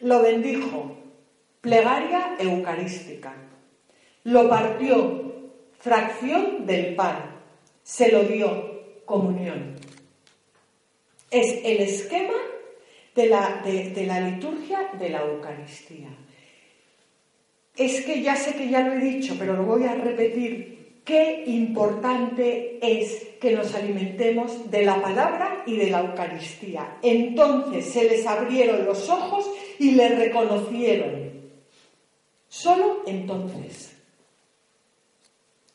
[0.00, 0.96] lo bendijo,
[1.60, 3.34] plegaria eucarística,
[4.24, 7.42] lo partió, fracción del pan,
[7.82, 9.76] se lo dio, comunión.
[11.30, 12.34] Es el esquema
[13.14, 16.08] de la, de, la liturgia de la Eucaristía.
[17.76, 20.77] Es que ya sé que ya lo he dicho, pero lo voy a repetir.
[21.08, 26.98] Qué importante es que nos alimentemos de la palabra y de la Eucaristía.
[27.00, 31.30] Entonces se les abrieron los ojos y le reconocieron.
[32.46, 33.96] Solo entonces.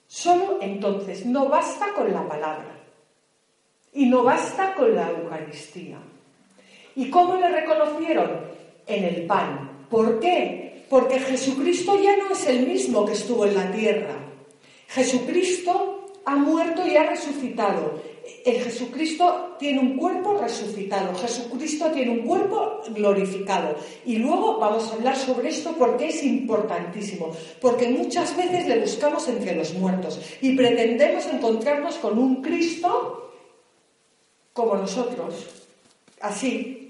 [0.05, 1.25] Solo entonces.
[1.25, 2.77] No basta con la palabra.
[3.91, 5.97] Y no basta con la Eucaristía.
[6.95, 8.39] ¿Y cómo le reconocieron?
[8.85, 9.87] En el pan.
[9.89, 10.85] ¿Por qué?
[10.87, 14.29] Porque Jesucristo ya no es el mismo que estuvo en la tierra.
[14.93, 18.01] Jesucristo ha muerto y ha resucitado.
[18.45, 23.75] El Jesucristo tiene un cuerpo resucitado, Jesucristo tiene un cuerpo glorificado.
[24.05, 29.27] Y luego vamos a hablar sobre esto porque es importantísimo, porque muchas veces le buscamos
[29.27, 33.31] entre los muertos y pretendemos encontrarnos con un Cristo
[34.53, 35.47] como nosotros,
[36.21, 36.82] así,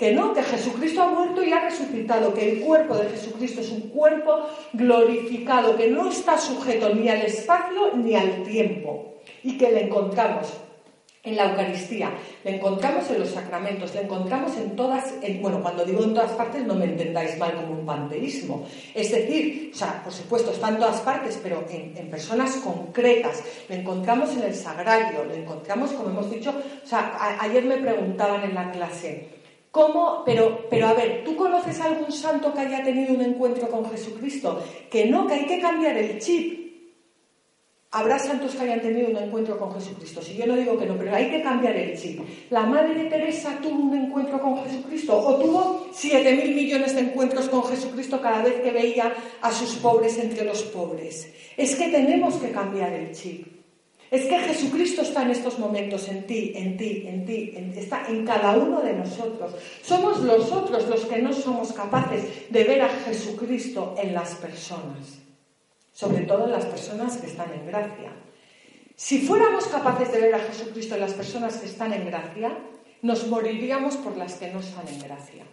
[0.00, 3.70] que no, que Jesucristo ha muerto y ha resucitado, que el cuerpo de Jesucristo es
[3.70, 9.70] un cuerpo glorificado, que no está sujeto ni al espacio ni al tiempo, y que
[9.70, 10.54] le encontramos
[11.22, 12.12] en la Eucaristía,
[12.44, 15.04] le encontramos en los sacramentos, le encontramos en todas,
[15.42, 19.70] bueno, cuando digo en todas partes no me entendáis mal como un panteísmo, es decir,
[19.74, 24.44] o sea, por supuesto está en todas partes, pero en, personas concretas, le encontramos en
[24.44, 29.39] el sagrario, le encontramos, como hemos dicho, o sea, ayer me preguntaban en la clase,
[29.70, 30.22] ¿Cómo?
[30.24, 34.60] Pero, pero a ver, ¿tú conoces algún santo que haya tenido un encuentro con Jesucristo?
[34.90, 36.58] Que no, que hay que cambiar el chip.
[37.92, 40.22] Habrá santos que hayan tenido un encuentro con Jesucristo.
[40.22, 42.20] Si yo no digo que no, pero hay que cambiar el chip.
[42.50, 47.48] La Madre Teresa tuvo un encuentro con Jesucristo o tuvo siete mil millones de encuentros
[47.48, 51.32] con Jesucristo cada vez que veía a sus pobres entre los pobres.
[51.56, 53.59] Es que tenemos que cambiar el chip.
[54.10, 58.26] Es que Jesucristo está en estos momentos en ti, en ti, en ti, está en
[58.26, 59.54] cada uno de nosotros.
[59.82, 65.20] Somos los otros los que no somos capaces de ver a Jesucristo en las personas,
[65.92, 68.12] sobre todo en las personas que están en gracia.
[68.96, 72.58] Si fuéramos capaces de ver a Jesucristo en las personas que están en gracia,
[73.02, 75.44] nos moriríamos por las que no están en gracia.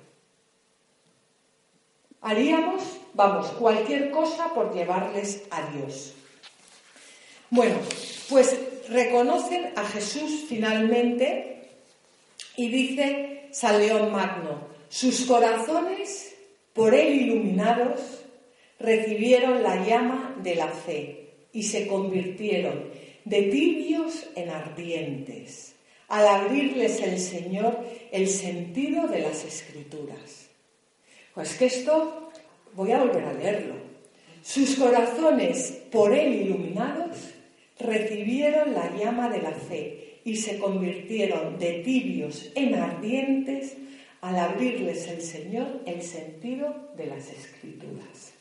[2.21, 2.81] Haríamos,
[3.13, 6.15] vamos, cualquier cosa por llevarles a Dios.
[7.49, 7.77] Bueno,
[8.29, 8.57] pues
[8.89, 11.69] reconocen a Jesús finalmente
[12.55, 16.35] y dice San León Magno, sus corazones,
[16.73, 17.99] por él iluminados,
[18.79, 22.85] recibieron la llama de la fe y se convirtieron
[23.25, 25.73] de tibios en ardientes,
[26.07, 30.47] al abrirles el Señor el sentido de las escrituras.
[31.33, 32.31] Pues que esto
[32.73, 33.75] voy a volver a leerlo.
[34.43, 37.17] Sus corazones, por él iluminados,
[37.79, 43.77] recibieron la llama de la fe y se convirtieron de tibios en ardientes
[44.21, 48.33] al abrirles el Señor el sentido de las escrituras.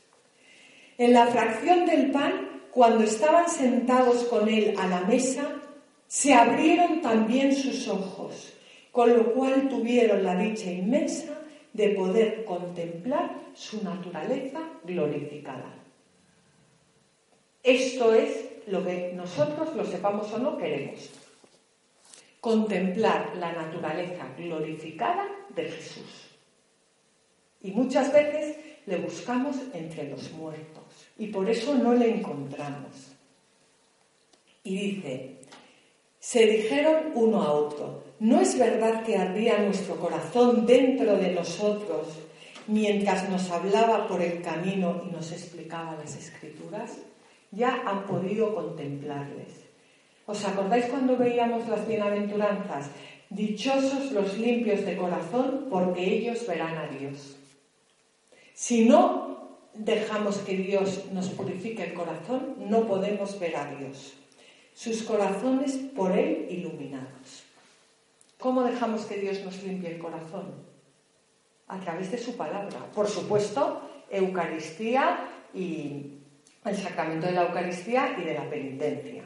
[0.99, 5.63] En la fracción del pan, cuando estaban sentados con él a la mesa,
[6.09, 8.55] se abrieron también sus ojos,
[8.93, 11.39] con lo cual tuvieron la dicha inmensa
[11.73, 15.75] de poder contemplar su naturaleza glorificada.
[17.63, 21.11] Esto es lo que nosotros, lo sepamos o no, queremos.
[22.41, 26.31] contemplar la naturaleza glorificada de Jesús.
[27.61, 28.57] Y muchas veces
[28.87, 30.85] le buscamos entre los muertos
[31.19, 33.17] y por eso no le encontramos.
[34.63, 35.41] Y dice,
[36.21, 42.07] se dijeron uno a otro, ¿no es verdad que ardía nuestro corazón dentro de nosotros
[42.69, 46.99] mientras nos hablaba por el camino y nos explicaba las escrituras?
[47.51, 49.67] Ya han podido contemplarles.
[50.27, 52.91] ¿Os acordáis cuando veíamos las bienaventuranzas?
[53.31, 57.37] Dichosos los limpios de corazón, porque ellos verán a Dios.
[58.55, 59.37] Si no
[59.75, 64.15] dejamos que Dios nos purifique el corazón, no podemos ver a Dios.
[64.75, 67.45] Sus corazones por Él iluminados.
[68.39, 70.55] ¿Cómo dejamos que Dios nos limpie el corazón?
[71.69, 72.79] A través de su palabra.
[72.95, 73.81] Por supuesto,
[74.11, 76.16] Eucaristía y
[76.71, 79.23] el sacramento de la Eucaristía y de la penitencia.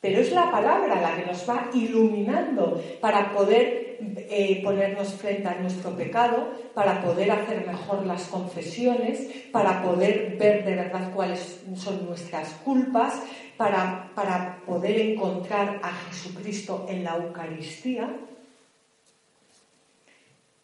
[0.00, 3.96] Pero es la palabra la que nos va iluminando para poder
[4.28, 10.64] eh, ponernos frente a nuestro pecado, para poder hacer mejor las confesiones, para poder ver
[10.64, 13.22] de verdad cuáles son nuestras culpas,
[13.56, 18.14] para, para poder encontrar a Jesucristo en la Eucaristía.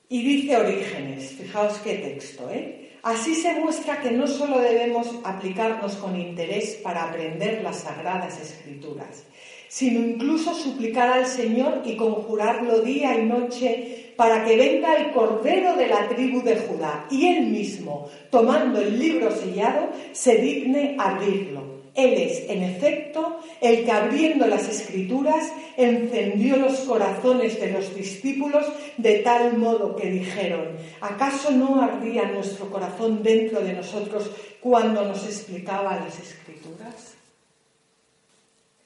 [0.08, 2.81] Y dice Orígenes, fijaos qué texto, ¿eh?
[3.02, 9.24] Así se muestra que no solo debemos aplicarnos con interés para aprender las sagradas escrituras,
[9.66, 15.74] sino incluso suplicar al Señor y conjurarlo día y noche para que venga el Cordero
[15.74, 21.71] de la tribu de Judá y él mismo, tomando el libro sellado, se digne abrirlo
[21.94, 28.66] él es, en efecto, el que abriendo las escrituras encendió los corazones de los discípulos
[28.96, 30.68] de tal modo que dijeron,
[31.00, 34.30] ¿acaso no ardía nuestro corazón dentro de nosotros
[34.60, 37.14] cuando nos explicaba las escrituras?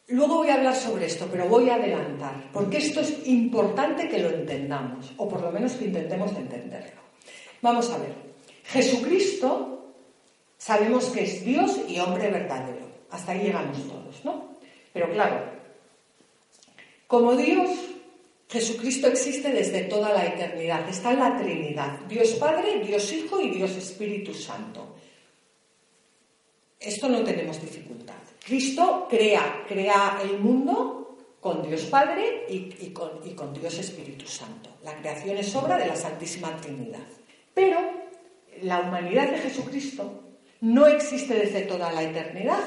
[0.08, 4.18] Luego voy a hablar sobre esto, pero voy a adelantar, porque esto es importante que
[4.18, 7.00] lo entendamos, o por lo menos que intentemos entenderlo.
[7.60, 8.12] Vamos a ver,
[8.64, 9.94] Jesucristo
[10.58, 12.85] sabemos que es Dios y hombre verdadero.
[13.10, 14.56] Hasta ahí llegamos todos, ¿no?
[14.92, 15.56] Pero claro,
[17.06, 17.70] como Dios,
[18.48, 23.50] Jesucristo existe desde toda la eternidad, está en la Trinidad, Dios Padre, Dios Hijo y
[23.50, 24.96] Dios Espíritu Santo.
[26.78, 28.14] Esto no tenemos dificultad.
[28.44, 34.70] Cristo crea, crea el mundo con Dios Padre y, con, y con Dios Espíritu Santo.
[34.82, 37.06] La creación es obra de la Santísima Trinidad.
[37.54, 37.80] Pero
[38.62, 40.22] la humanidad de Jesucristo
[40.60, 42.64] no existe desde toda la eternidad,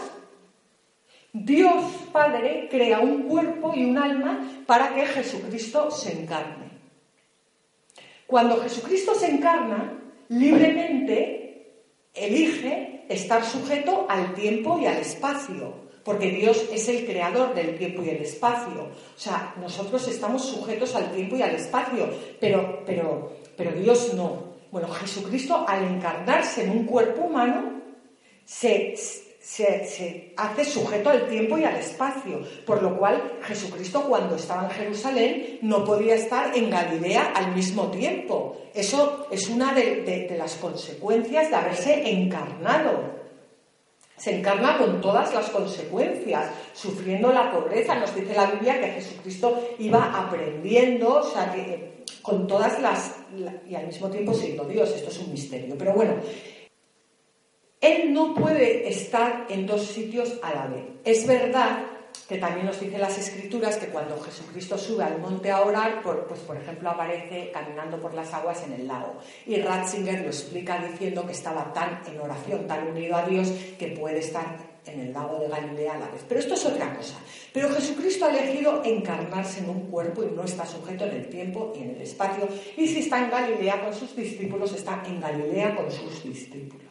[1.34, 6.69] Dios Padre crea un cuerpo y un alma para que Jesucristo se encarne.
[8.25, 9.99] Cuando Jesucristo se encarna,
[10.30, 15.73] libremente elige estar sujeto al tiempo y al espacio,
[16.03, 18.84] porque Dios es el creador del tiempo y el espacio.
[19.15, 22.09] O sea, nosotros estamos sujetos al tiempo y al espacio,
[22.39, 24.49] pero, pero, pero Dios no.
[24.71, 27.82] Bueno, Jesucristo al encarnarse en un cuerpo humano
[28.45, 28.95] se,
[29.40, 34.72] se, hace sujeto al tiempo y al espacio, por lo cual Jesucristo cuando estaba en
[34.72, 38.58] Jerusalén no podía estar en Galilea al mismo tiempo.
[38.74, 43.18] Eso es una de, las consecuencias de haberse encarnado.
[44.18, 47.96] Se encarna con todas las consecuencias, sufriendo la pobreza.
[47.96, 53.16] Nos dice la Biblia que Jesucristo iba aprendiendo, o sea, que, con todas las...
[53.66, 54.90] y al mismo tiempo siendo Dios.
[54.90, 55.76] Esto es un misterio.
[55.78, 56.16] Pero bueno,
[57.82, 60.84] él no puede estar en dos sitios a la vez.
[61.05, 61.86] Es verdad
[62.27, 66.39] que también nos dicen las escrituras que cuando Jesucristo sube al monte a orar, pues
[66.41, 69.15] por ejemplo aparece caminando por las aguas en el lago.
[69.47, 73.88] Y Ratzinger lo explica diciendo que estaba tan en oración, tan unido a Dios, que
[73.99, 76.23] puede estar en el lago de Galilea a la vez.
[76.27, 77.15] Pero esto es otra cosa.
[77.53, 81.73] Pero Jesucristo ha elegido encarnarse en un cuerpo y no está sujeto en el tiempo
[81.75, 82.47] y en el espacio.
[82.77, 86.89] Y si está en Galilea con sus discípulos, está en Galilea con sus discípulos.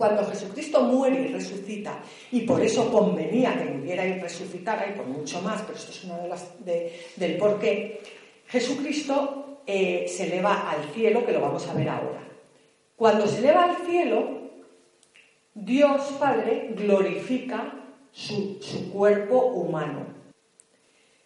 [0.00, 2.00] Cuando Jesucristo muere y resucita,
[2.32, 6.04] y por eso convenía que muriera y resucitara, y por mucho más, pero esto es
[6.04, 8.00] una de las del por qué,
[8.46, 12.26] Jesucristo eh, se eleva al cielo, que lo vamos a ver ahora.
[12.96, 14.40] Cuando se eleva al cielo,
[15.52, 17.74] Dios Padre glorifica
[18.10, 18.58] su
[18.94, 20.06] cuerpo humano.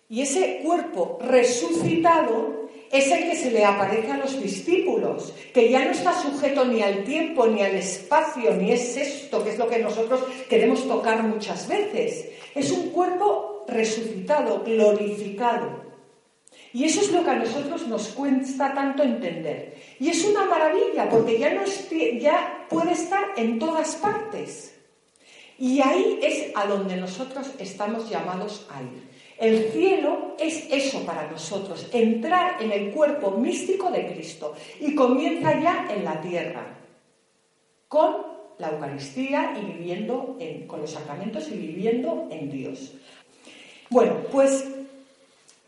[0.09, 2.64] Y ese cuerpo resucitado
[2.95, 6.81] es el que se le aparece a los discípulos, que ya no está sujeto ni
[6.81, 11.25] al tiempo, ni al espacio, ni es esto, que es lo que nosotros queremos tocar
[11.25, 12.29] muchas veces.
[12.55, 15.83] Es un cuerpo resucitado, glorificado.
[16.73, 19.75] Y eso es lo que a nosotros nos cuesta tanto entender.
[19.99, 21.63] Y es una maravilla, porque ya, no
[22.21, 24.73] ya puede estar en todas partes.
[25.59, 29.14] Y ahí es a donde nosotros estamos llamados a ir.
[29.39, 35.61] El cielo es eso para nosotros, entrar en el cuerpo místico de Cristo y comienza
[35.61, 36.79] ya en la tierra,
[37.89, 42.93] con la Eucaristía y viviendo con los sacramentos y viviendo en Dios.
[43.91, 44.65] Bueno, pues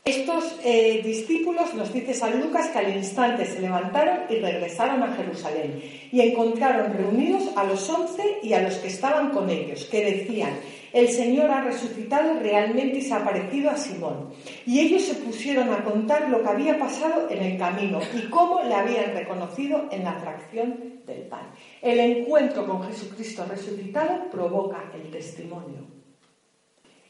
[0.05, 5.13] estos eh, discípulos, nos dice San Lucas, que al instante se levantaron y regresaron a
[5.17, 10.05] Jerusalén y encontraron reunidos a los once y a los que estaban con ellos, que
[10.05, 10.61] decían,
[10.97, 14.31] el Señor ha resucitado realmente y se ha aparecido a Simón.
[14.65, 18.63] Y ellos se pusieron a contar lo que había pasado en el camino y cómo
[18.63, 21.51] le habían reconocido en la fracción del pan.
[21.83, 25.97] El encuentro con Jesucristo resucitado provoca el testimonio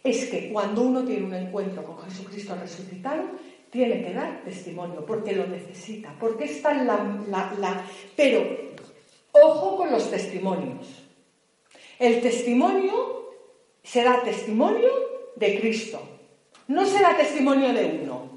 [0.03, 3.24] es que cuando uno tiene un encuentro con Jesucristo resucitado,
[3.70, 7.84] tiene que dar testimonio, porque lo necesita, porque está en la, la...
[8.14, 8.47] Pero,
[9.32, 11.03] ojo con los testimonios.
[11.99, 13.26] El testimonio
[13.87, 14.91] será testimonio
[15.37, 16.03] de Cristo,
[16.68, 18.30] no será testimonio de uno,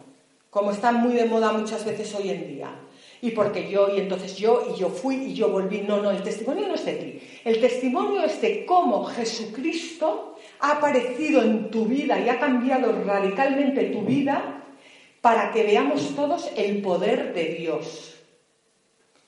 [0.52, 2.76] como está muy de moda muchas veces hoy en día.
[3.22, 5.82] Y porque yo, y entonces yo, y yo fui, y yo volví.
[5.82, 7.20] No, no, el testimonio no es de ti.
[7.44, 13.86] El testimonio es de cómo Jesucristo ha aparecido en tu vida y ha cambiado radicalmente
[13.86, 14.64] tu vida
[15.20, 18.19] para que veamos todos el poder de Dios.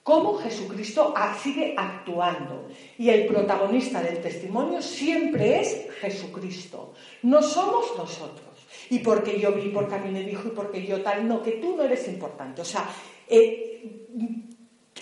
[0.03, 2.67] Cómo Jesucristo sigue actuando.
[2.97, 6.93] Y el protagonista del testimonio siempre es Jesucristo.
[7.23, 8.49] No somos nosotros.
[8.89, 11.51] Y porque yo vi, porque a mí me dijo y porque yo tal, no, que
[11.53, 12.61] tú no eres importante.
[12.61, 12.89] O sea,
[13.27, 13.71] eh,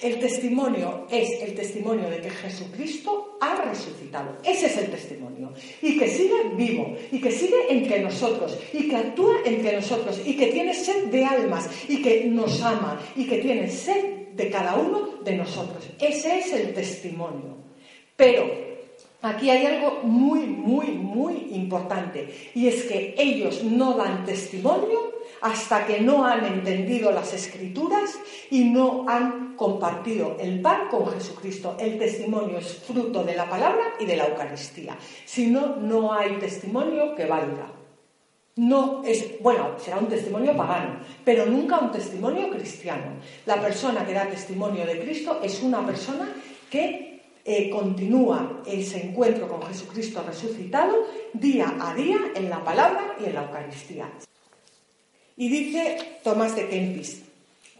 [0.02, 4.38] el testimonio es el testimonio de que Jesucristo ha resucitado.
[4.43, 5.54] Ese es el testimonio.
[5.82, 10.36] Y que sigue vivo, y que sigue entre nosotros, y que actúa entre nosotros, y
[10.36, 14.76] que tiene sed de almas, y que nos ama, y que tiene sed de cada
[14.76, 15.84] uno de nosotros.
[16.00, 17.58] Ese es el testimonio.
[18.16, 18.50] Pero
[19.22, 25.12] aquí hay algo muy, muy, muy importante, y es que ellos no dan testimonio
[25.42, 28.18] hasta que no han entendido las escrituras
[28.50, 31.76] y no han compartido el pan con Jesucristo.
[31.78, 34.98] El testimonio es fruto de la palabra y de la Eucaristía.
[35.26, 37.79] Si no, no hay testimonio que valga.
[38.60, 43.14] No es, bueno, será un testimonio pagano, pero nunca un testimonio cristiano.
[43.45, 46.28] La persona que da testimonio de Cristo es una persona
[46.70, 53.28] que eh, continúa ese encuentro con Jesucristo resucitado día a día en la palabra y
[53.28, 54.12] en la Eucaristía.
[55.38, 57.24] Y dice Tomás de Kempis,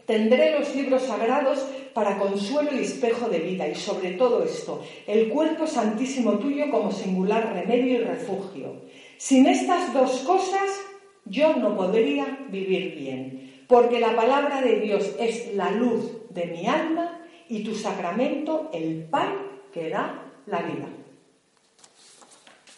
[0.06, 1.58] tendré los libros sagrados
[1.92, 6.90] para consuelo y espejo de vida, y sobre todo esto, el cuerpo santísimo tuyo como
[6.90, 8.88] singular remedio y refugio.
[9.20, 10.70] Sin estas dos cosas
[11.26, 16.66] yo no podría vivir bien, porque la palabra de Dios es la luz de mi
[16.66, 19.34] alma y tu sacramento el pan
[19.74, 20.88] que da la vida.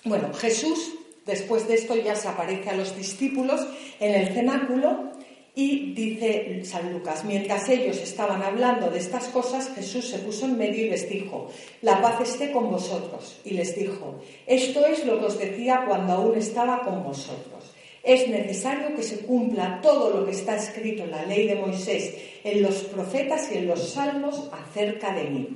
[0.03, 3.65] Bueno, Jesús Después de esto ya se aparece a los discípulos
[4.01, 5.13] en el cenáculo
[5.55, 10.57] y dice San Lucas, mientras ellos estaban hablando de estas cosas, Jesús se puso en
[10.57, 11.51] medio y les dijo,
[11.83, 13.39] la paz esté con vosotros.
[13.45, 17.75] Y les dijo, esto es lo que os decía cuando aún estaba con vosotros.
[18.03, 22.15] Es necesario que se cumpla todo lo que está escrito en la ley de Moisés,
[22.43, 25.49] en los profetas y en los salmos acerca de mí.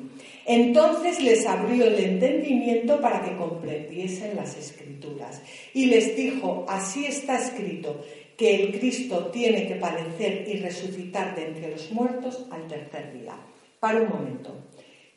[0.45, 5.43] Entonces les abrió el entendimiento para que comprendiesen las escrituras.
[5.75, 8.05] Y les dijo, así está escrito,
[8.37, 13.35] que el Cristo tiene que padecer y resucitar de entre los muertos al tercer día.
[13.81, 14.55] Para un momento.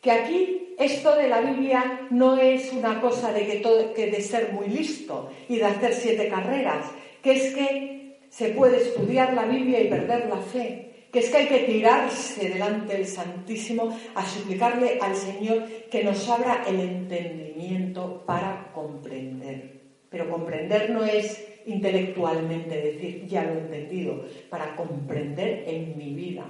[0.02, 3.62] Que aquí esto de la Biblia no es una cosa de, que,
[3.94, 6.86] que de ser muy listo y de hacer siete carreras,
[7.22, 11.38] que es que se puede estudiar la Biblia y perder la fe, que es que
[11.38, 18.24] hay que tirarse delante del Santísimo a suplicarle al Señor que nos abra el entendimiento
[18.26, 19.80] para comprender.
[20.10, 26.46] Pero comprender no es intelectualmente decir, ya lo he entendido, para comprender en mi vida.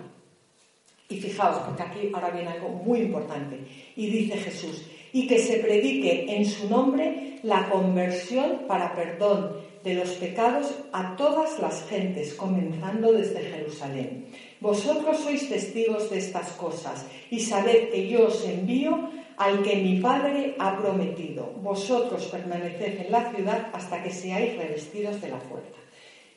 [1.09, 3.59] Y fijaos, porque aquí ahora viene algo muy importante.
[3.95, 9.95] Y dice Jesús, y que se predique en su nombre la conversión para perdón de
[9.95, 14.27] los pecados a todas las gentes, comenzando desde Jerusalén.
[14.59, 19.99] Vosotros sois testigos de estas cosas y sabed que yo os envío al que mi
[20.01, 21.53] Padre ha prometido.
[21.61, 25.79] Vosotros permaneced en la ciudad hasta que seáis revestidos de la fuerza.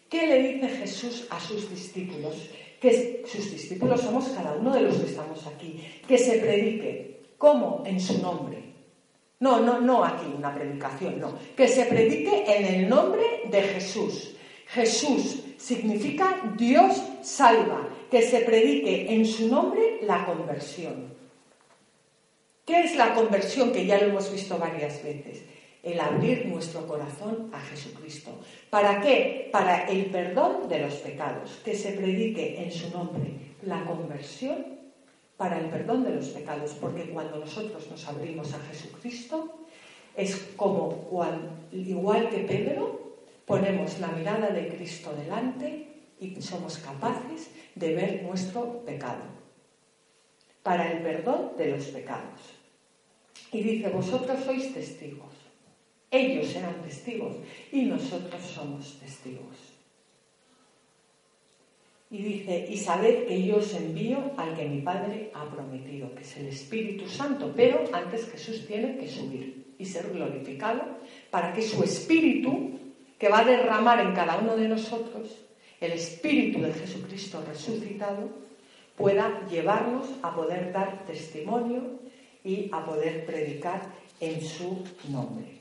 [0.08, 2.48] ¿Qué le dice Jesús a sus discípulos?
[2.80, 5.82] Que sus discípulos somos cada uno de los que estamos aquí.
[6.06, 7.22] Que se predique.
[7.38, 7.82] ¿Cómo?
[7.84, 8.62] En su nombre.
[9.40, 11.36] No, no, no aquí una predicación, no.
[11.56, 14.36] Que se predique en el nombre de Jesús.
[14.68, 21.11] Jesús significa Dios salva que se predique en su nombre la conversión.
[22.64, 23.72] ¿Qué es la conversión?
[23.72, 25.44] Que ya lo hemos visto varias veces.
[25.82, 28.38] el abrir nuestro corazón a Jesucristo.
[28.70, 29.48] ¿Para qué?
[29.50, 33.32] Para el perdón de los pecados, que se predique en su nombre
[33.62, 34.64] la conversión
[35.36, 39.58] para el perdón de los pecados, porque cuando nosotros nos abrimos a Jesucristo,
[40.16, 41.10] es como
[41.72, 45.88] igual que Pedro, ponemos la mirada de Cristo delante
[46.20, 49.24] y somos capaces de ver nuestro pecado,
[50.62, 52.40] para el perdón de los pecados.
[53.52, 55.34] Y dice, vosotros sois testigos.
[56.10, 57.36] Ellos serán testigos
[57.72, 59.72] y nosotros somos testigos.
[62.10, 66.20] Y dice, y sabed que yo os envío al que mi Padre ha prometido, que
[66.20, 70.82] es el Espíritu Santo, pero antes Jesús tiene que subir y ser glorificado
[71.30, 72.78] para que su Espíritu,
[73.18, 75.38] que va a derramar en cada uno de nosotros,
[75.80, 78.28] el Espíritu de Jesucristo resucitado,
[79.02, 81.98] pueda llevarnos a poder dar testimonio
[82.44, 83.82] y a poder predicar
[84.20, 85.58] en su nombre.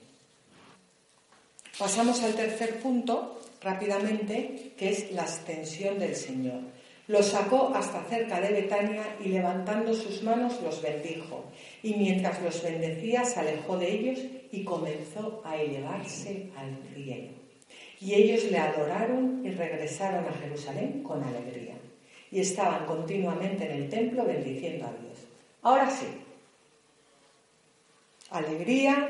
[1.79, 6.61] Pasamos al tercer punto, rápidamente, que es la ascensión del Señor.
[7.07, 11.45] Los sacó hasta cerca de Betania y levantando sus manos los bendijo.
[11.81, 14.19] Y mientras los bendecía se alejó de ellos
[14.51, 17.31] y comenzó a elevarse al cielo.
[17.99, 21.80] Y ellos le adoraron y regresaron a Jerusalén con alegría.
[22.31, 25.27] Y estaban continuamente en el templo bendiciendo a Dios.
[25.61, 26.07] Ahora sí.
[28.29, 29.09] Alegría,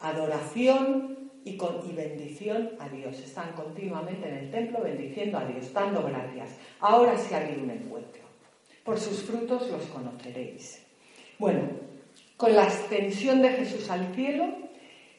[0.00, 3.18] adoración, y, con, y bendición a Dios.
[3.20, 6.50] Están continuamente en el templo bendiciendo a Dios, dando gracias.
[6.80, 8.22] Ahora sí ha habido un encuentro.
[8.82, 10.82] Por sus frutos los conoceréis.
[11.38, 11.62] Bueno,
[12.36, 14.48] con la ascensión de Jesús al cielo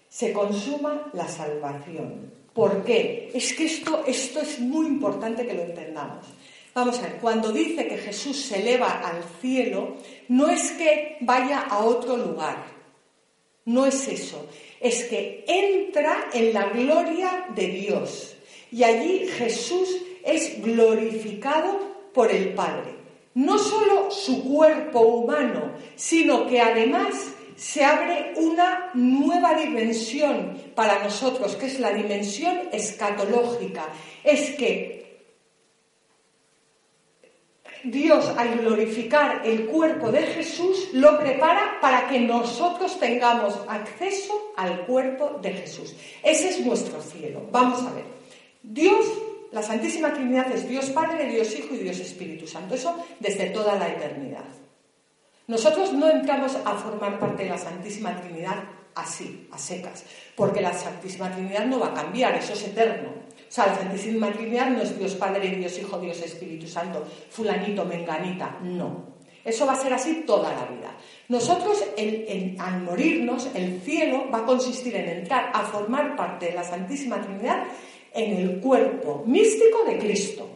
[0.10, 2.34] se consuma la salvación.
[2.54, 3.32] ¿Por qué?
[3.34, 6.26] Es que esto, esto es muy importante que lo entendamos.
[6.76, 9.96] Vamos a ver, cuando dice que Jesús se eleva al cielo,
[10.28, 12.66] no es que vaya a otro lugar,
[13.64, 14.46] no es eso,
[14.82, 18.36] es que entra en la gloria de Dios
[18.74, 19.88] y allí Jesús
[20.22, 21.80] es glorificado
[22.14, 22.94] por el Padre.
[23.36, 27.16] No solo su cuerpo humano, sino que además
[27.56, 33.88] se abre una nueva dimensión para nosotros, que es la dimensión escatológica.
[34.26, 35.05] Es que
[37.86, 44.86] Dios al glorificar el cuerpo de Jesús lo prepara para que nosotros tengamos acceso al
[44.86, 45.96] cuerpo de Jesús.
[46.24, 47.42] Ese es nuestro cielo.
[47.52, 48.06] Vamos a ver.
[48.64, 49.06] Dios,
[49.52, 52.76] la Santísima Trinidad es Dios Padre, Dios Hijo y Dios Espíritu Santo.
[52.76, 54.46] Eso desde toda la eternidad.
[55.48, 58.64] Nosotros no entramos a formar parte de la Santísima Trinidad
[58.96, 60.04] así, a secas,
[60.36, 63.25] porque la Santísima Trinidad no va a cambiar, eso es eterno.
[63.56, 68.60] Sea, la Santísima Trinidad no es Dios Padre, Dios Hijo, Dios Espíritu Santo, fulanito, menganita,
[68.62, 69.16] no.
[69.46, 70.94] Eso va a ser así toda la vida.
[71.30, 71.82] Nosotros,
[72.60, 77.22] al morirnos, el cielo va a consistir en entrar a formar parte de la Santísima
[77.22, 77.64] Trinidad
[78.14, 80.50] en el cuerpo místico de Cristo.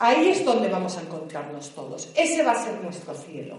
[0.00, 2.10] Ahí es donde vamos a encontrarnos todos.
[2.16, 3.54] Ese va a ser nuestro cielo.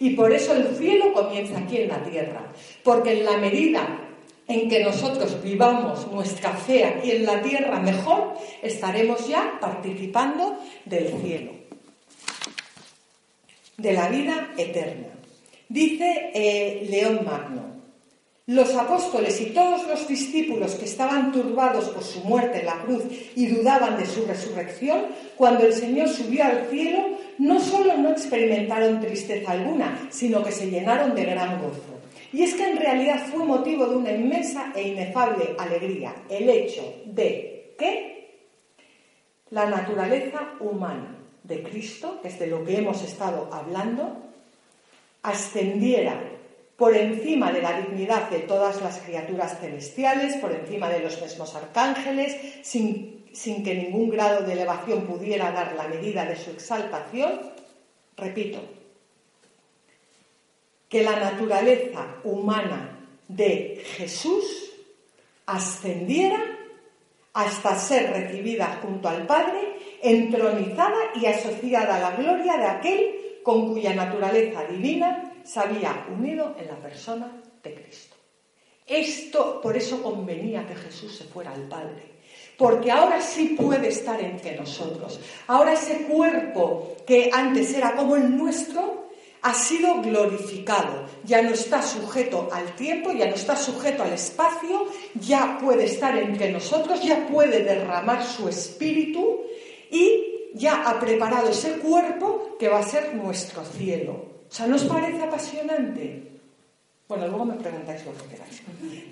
[0.00, 2.50] Y por eso el cielo comienza aquí en la tierra.
[2.82, 4.01] Porque en la medida
[4.48, 11.08] en que nosotros vivamos nuestra fe aquí en la tierra mejor, estaremos ya participando del
[11.20, 11.52] cielo,
[13.76, 15.08] de la vida eterna.
[15.68, 17.72] Dice eh, León Magno,
[18.46, 23.04] los apóstoles y todos los discípulos que estaban turbados por su muerte en la cruz
[23.36, 29.00] y dudaban de su resurrección, cuando el Señor subió al cielo, no solo no experimentaron
[29.00, 31.91] tristeza alguna, sino que se llenaron de gran gozo.
[32.32, 37.02] Y es que en realidad fue motivo de una inmensa e inefable alegría el hecho
[37.04, 38.12] de que
[39.50, 44.16] la naturaleza humana de Cristo, que es de lo que hemos estado hablando,
[45.22, 46.18] ascendiera
[46.76, 51.54] por encima de la dignidad de todas las criaturas celestiales, por encima de los mismos
[51.54, 57.40] arcángeles, sin, sin que ningún grado de elevación pudiera dar la medida de su exaltación,
[58.16, 58.60] repito,
[60.92, 64.74] que la naturaleza humana de Jesús
[65.46, 66.38] ascendiera
[67.32, 73.72] hasta ser recibida junto al Padre, entronizada y asociada a la gloria de aquel con
[73.72, 78.16] cuya naturaleza divina se había unido en la persona de Cristo.
[78.86, 82.02] Esto, por eso convenía que Jesús se fuera al Padre,
[82.58, 85.18] porque ahora sí puede estar entre nosotros.
[85.46, 89.02] Ahora ese cuerpo que antes era como el nuestro,
[89.42, 94.86] ha sido glorificado, ya no está sujeto al tiempo, ya no está sujeto al espacio,
[95.14, 99.40] ya puede estar entre nosotros, ya puede derramar su espíritu
[99.90, 104.12] y ya ha preparado ese cuerpo que va a ser nuestro cielo.
[104.48, 106.32] O sea, ¿nos parece apasionante?
[107.08, 108.62] Bueno, luego me preguntáis lo que queráis.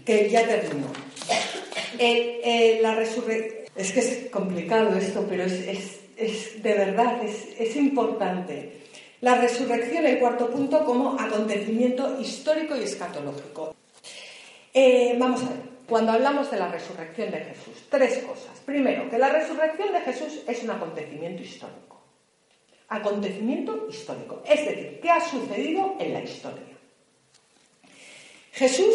[0.05, 0.87] Que ya termino.
[1.99, 3.61] Eh, eh, la resurrección.
[3.77, 8.81] Es que es complicado esto, pero es, de verdad, es, importante.
[9.21, 13.75] La resurrección, el cuarto punto, como acontecimiento histórico y escatológico.
[14.73, 18.59] Eh, vamos a ver, cuando hablamos de la resurrección de Jesús, tres cosas.
[18.65, 22.01] Primero, que la resurrección de Jesús es un acontecimiento histórico.
[22.89, 24.43] Acontecimiento histórico.
[24.47, 26.79] Es decir, ¿qué ha sucedido en la historia?
[28.53, 28.95] Jesús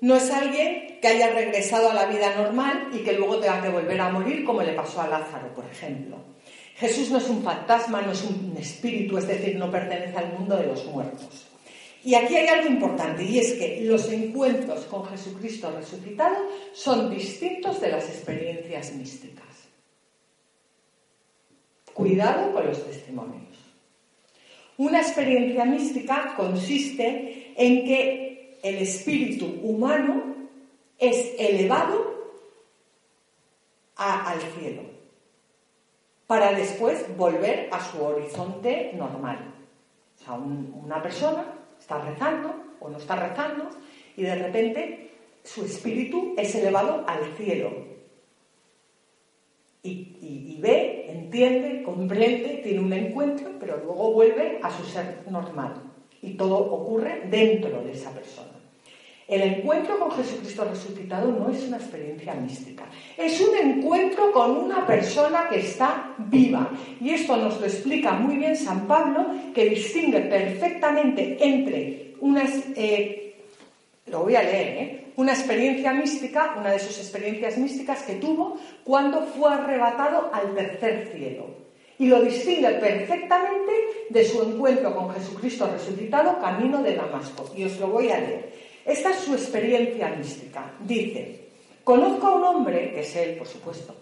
[0.00, 3.70] no es alguien que haya regresado a la vida normal y que luego tenga que
[3.70, 6.33] volver a morir como le pasó a Lázaro, por ejemplo.
[6.76, 10.56] Jesús no es un fantasma, no es un espíritu, es decir, no pertenece al mundo
[10.56, 11.46] de los muertos.
[12.02, 16.36] Y aquí hay algo importante y es que los encuentros con Jesucristo resucitado
[16.72, 19.44] son distintos de las experiencias místicas.
[21.94, 23.56] Cuidado con los testimonios.
[24.76, 30.34] Una experiencia mística consiste en que el espíritu humano
[30.98, 32.12] es elevado
[33.94, 34.93] al cielo
[36.26, 39.38] para después volver a su horizonte normal.
[40.16, 41.44] O sea, una persona
[41.78, 43.68] está rezando o no está rezando
[44.16, 45.10] y de repente
[45.42, 47.94] su espíritu es elevado al cielo.
[49.86, 55.74] y, ve, entiende, comprende, tiene un encuentro, pero luego vuelve a su ser normal.
[56.22, 58.63] Y todo ocurre dentro de esa persona.
[59.26, 62.84] El encuentro con Jesucristo resucitado no es una experiencia mística,
[63.16, 66.70] es un encuentro con una persona que está viva.
[67.00, 72.44] Y esto nos lo explica muy bien San Pablo, que distingue perfectamente entre una,
[72.76, 73.36] eh,
[74.06, 75.04] lo voy a leer, ¿eh?
[75.16, 81.08] una experiencia mística, una de sus experiencias místicas que tuvo cuando fue arrebatado al tercer
[81.14, 81.64] cielo.
[81.98, 83.72] Y lo distingue perfectamente
[84.10, 87.50] de su encuentro con Jesucristo resucitado camino de Damasco.
[87.56, 88.63] Y os lo voy a leer.
[88.84, 90.72] Esta es su experiencia mística.
[90.80, 91.48] Dice,
[91.82, 93.94] conozco a un hombre, que es él, por supuesto,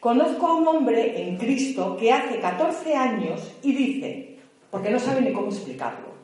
[0.00, 4.38] conozco a un hombre en Cristo que hace 14 años y dice,
[4.70, 6.14] porque no sabe ni cómo explicarlo,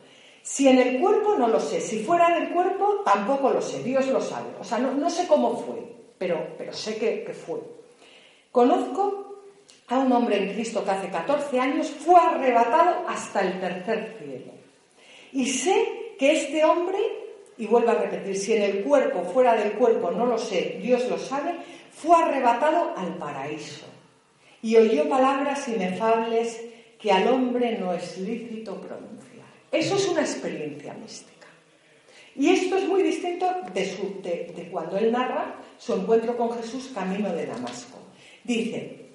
[0.43, 4.07] si en el cuerpo no lo sé, si fuera del cuerpo tampoco lo sé, Dios
[4.09, 4.49] lo sabe.
[4.59, 5.77] O sea, no, sé cómo fue,
[6.19, 7.61] pero, pero sé que, que fue.
[8.51, 9.37] Conozco
[9.89, 14.53] a un hombre en Cristo que hace 14 años fue arrebatado hasta el tercer cielo.
[15.33, 16.99] Y sé que este hombre
[17.61, 21.07] y vuelvo a repetir, si en el cuerpo, fuera del cuerpo, no lo sé, Dios
[21.11, 21.57] lo sabe,
[21.93, 23.85] fue arrebatado al paraíso
[24.63, 26.59] y oyó palabras inefables
[26.99, 29.47] que al hombre no es lícito pronunciar.
[29.71, 31.47] Eso es una experiencia mística.
[32.35, 37.31] Y esto es muy distinto de, de cuando él narra su encuentro con Jesús camino
[37.35, 37.99] de Damasco.
[38.43, 39.10] Dice,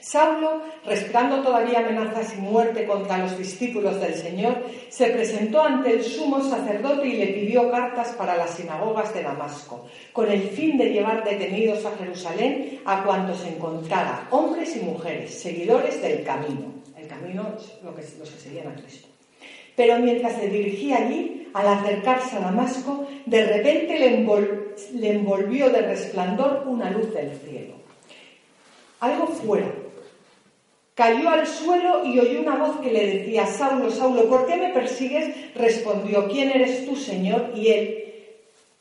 [0.00, 6.02] Saulo, respirando todavía amenazas y muerte contra los discípulos del Señor, se presentó ante el
[6.02, 10.90] sumo sacerdote y le pidió cartas para las sinagogas de Damasco, con el fin de
[10.90, 16.72] llevar detenidos a Jerusalén a cuantos encontrara, hombres y mujeres, seguidores del camino.
[16.96, 19.08] El camino es que, los que seguían a Cristo.
[19.76, 26.64] Pero mientras se dirigía allí, al acercarse a Damasco, de repente le envolvió de resplandor
[26.66, 27.74] una luz del cielo.
[29.00, 29.72] Algo fuera,
[31.00, 34.68] Cayó al suelo y oyó una voz que le decía, Saulo, Saulo, ¿por qué me
[34.68, 35.34] persigues?
[35.54, 37.52] Respondió, ¿quién eres tú, Señor?
[37.56, 38.04] Y él,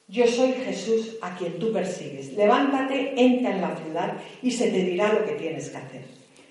[0.10, 2.34] yo soy Jesús a quien tú persigues.
[2.34, 6.02] Levántate, entra en la ciudad y se te dirá lo que tienes que hacer.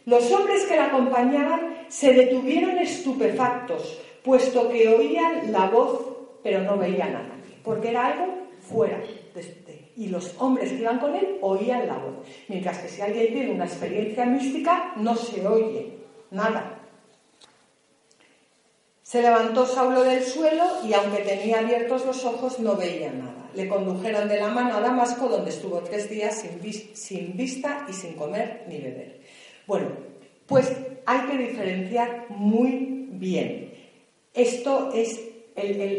[0.06, 6.00] Los hombres que la acompañaban se detuvieron estupefactos, puesto que oían la voz,
[6.42, 9.02] pero no veían a nadie, porque era algo fuera
[9.34, 12.24] de, y los hombres que iban con él oían la voz.
[12.46, 15.98] Mientras que si alguien tiene una experiencia mística, no se oye
[16.30, 16.78] nada.
[19.02, 23.50] Se levantó Saulo del suelo y aunque tenía abiertos los ojos no veía nada.
[23.54, 27.92] Le condujeron de la mano a Damasco donde estuvo tres días sin, sin vista y
[27.92, 29.20] sin comer ni beber.
[29.66, 29.88] Bueno,
[30.46, 30.70] pues
[31.06, 33.74] hay que diferenciar muy bien.
[34.32, 35.27] Esto es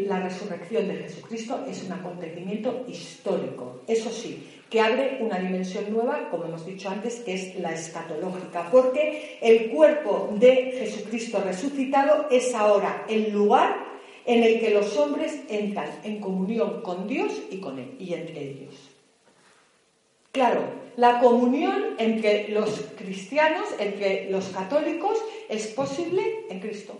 [0.06, 6.28] la resurrección de Jesucristo es un acontecimiento histórico, eso sí, que abre una dimensión nueva,
[6.30, 12.54] como hemos dicho antes, que es la escatológica, porque el cuerpo de Jesucristo resucitado es
[12.54, 13.90] ahora el lugar
[14.24, 18.40] en el que los hombres entran en comunión con Dios y con él y entre
[18.40, 18.90] ellos.
[20.30, 20.62] Claro,
[20.96, 26.96] la comunión entre los cristianos, entre los católicos, es posible en Cristo.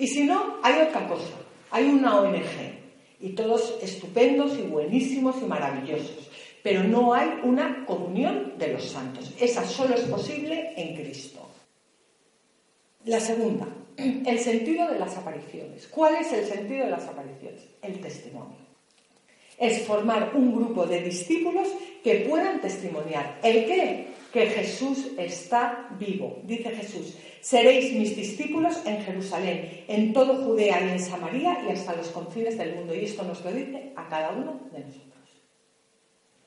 [0.00, 1.34] Y si no, hay otra cosa.
[1.70, 2.80] Hay una ONG.
[3.20, 6.30] Y todos estupendos y buenísimos y maravillosos.
[6.62, 9.30] Pero no hay una comunión de los santos.
[9.38, 11.46] Esa solo es posible en Cristo.
[13.04, 15.86] La segunda, el sentido de las apariciones.
[15.88, 17.60] ¿Cuál es el sentido de las apariciones?
[17.82, 18.56] El testimonio.
[19.58, 21.68] Es formar un grupo de discípulos
[22.02, 23.38] que puedan testimoniar.
[23.42, 24.06] ¿El qué?
[24.32, 26.40] Que Jesús está vivo.
[26.44, 31.96] Dice Jesús, seréis mis discípulos en Jerusalén, en todo Judea y en Samaria y hasta
[31.96, 32.94] los confines del mundo.
[32.94, 35.10] Y esto nos lo dice a cada uno de nosotros.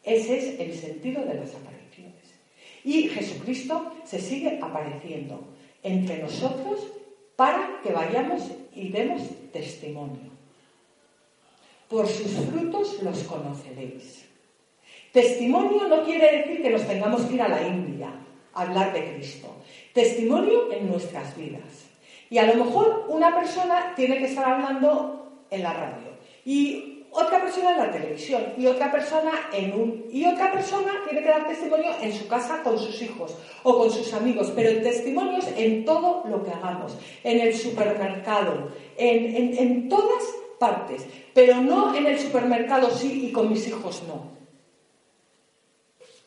[0.04, 2.24] Ese es el sentido de las apariciones.
[2.84, 5.48] Y Jesucristo se sigue apareciendo
[5.82, 6.88] entre nosotros
[7.36, 8.44] para que vayamos
[8.76, 9.22] y demos
[9.52, 10.32] testimonio.
[11.90, 14.26] Por sus frutos los conoceréis.
[15.14, 18.10] Testimonio no quiere decir que nos tengamos que ir a la India
[18.52, 19.48] a hablar de Cristo.
[19.94, 21.86] Testimonio en nuestras vidas.
[22.32, 27.40] Y a lo mejor una persona tiene que estar hablando en la radio y otra
[27.40, 31.48] persona en la televisión y otra persona en un y otra persona tiene que dar
[31.48, 35.54] testimonio en su casa con sus hijos o con sus amigos, pero el testimonio es
[35.56, 40.24] en todo lo que hagamos, en el supermercado, en, en todas
[40.58, 41.06] partes,
[41.36, 44.43] pero no en el supermercado sí y con mis hijos no.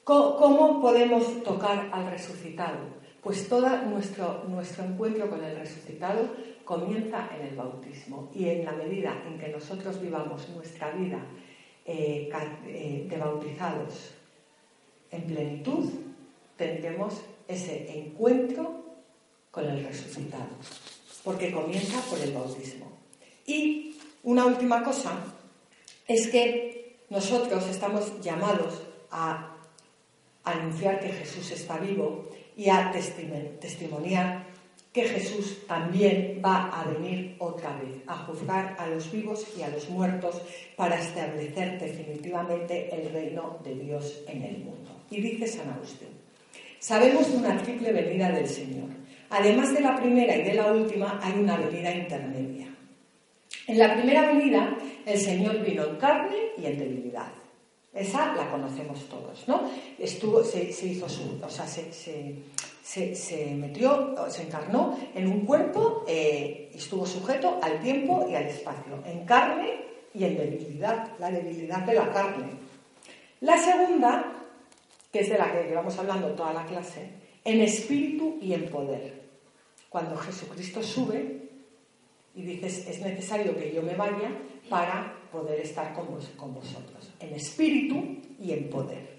[0.07, 2.79] ¿Cómo podemos tocar al resucitado?
[3.21, 6.29] Pues todo nuestro, nuestro encuentro con el resucitado
[6.65, 11.19] comienza en el bautismo y en la medida en que nosotros vivamos nuestra vida
[11.85, 12.31] eh,
[12.69, 14.13] eh, de bautizados
[15.11, 15.91] en plenitud,
[16.57, 18.85] tendremos ese encuentro
[19.51, 20.51] con el resucitado,
[21.25, 22.93] porque comienza por el bautismo.
[23.45, 25.19] Y una última cosa
[26.07, 29.56] es que nosotros estamos llamados a
[30.47, 34.47] anunciar que Jesús está vivo y a testimoniar
[34.97, 39.69] que Jesús también va a venir otra vez a juzgar a los vivos y a
[39.69, 40.41] los muertos
[40.75, 44.91] para establecer definitivamente el reino de Dios en el mundo.
[45.11, 46.09] Y dice San Agustín,
[46.79, 48.89] sabemos de una triple venida del Señor.
[49.29, 52.69] Además de la primera y de la última, hay una venida intermedia.
[53.67, 57.33] En la primera venida, el Señor vino en carne y en debilidad.
[57.97, 59.63] Esa la conocemos todos, ¿no?
[59.99, 66.71] Estuvo, se, hizo su, o sea, se, se, metió, se encarnó en un cuerpo eh,
[66.75, 69.81] y estuvo sujeto al tiempo y al espacio, en carne
[70.13, 72.51] y en debilidad, la debilidad de la carne.
[73.41, 74.33] La segunda,
[75.11, 77.09] que es de la que llevamos hablando toda la clase,
[77.45, 79.23] en espíritu y en poder.
[79.89, 81.49] Cuando Jesucristo sube
[82.35, 84.31] y dices, es necesario que yo me vaya
[84.69, 86.07] para poder estar con,
[86.37, 88.03] con vosotros, en espíritu
[88.41, 89.17] y en poder,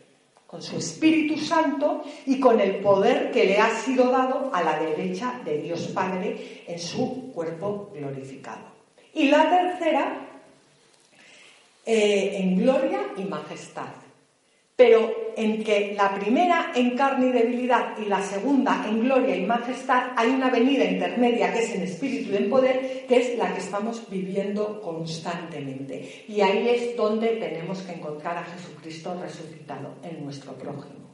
[0.47, 4.79] con su Espíritu Santo y con el poder que le ha sido dado a la
[4.79, 8.65] derecha de Dios Padre en su cuerpo glorificado.
[9.13, 10.27] Y la tercera,
[11.85, 14.06] eh, en gloria y majestad
[14.77, 19.43] pero en que la primera en carne y debilidad y la segunda en gloria y
[19.43, 23.51] majestad hay una venida intermedia que es en espíritu y en poder, que es la
[23.51, 26.25] que estamos viviendo constantemente.
[26.27, 31.09] Y ahí es donde tenemos que encontrar a Jesucristo resucitado, en nuestro prójimo.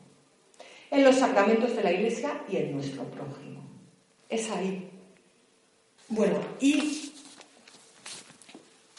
[0.91, 3.61] En los sacramentos de la Iglesia y en nuestro prójimo.
[4.27, 4.89] Es ahí.
[6.09, 7.13] Bueno, y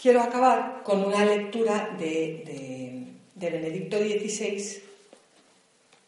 [0.01, 4.83] quiero acabar con una lectura de de Benedicto XVI,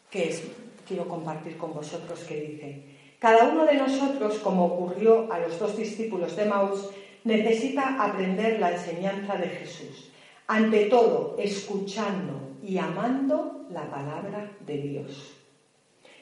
[0.09, 0.43] que es,
[0.87, 2.83] quiero compartir con vosotros, que dice,
[3.19, 6.89] cada uno de nosotros, como ocurrió a los dos discípulos de Maús,
[7.23, 10.11] necesita aprender la enseñanza de Jesús,
[10.47, 15.33] ante todo escuchando y amando la palabra de Dios.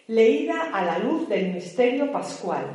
[0.07, 2.65] Leída a la luz del misterio pascual,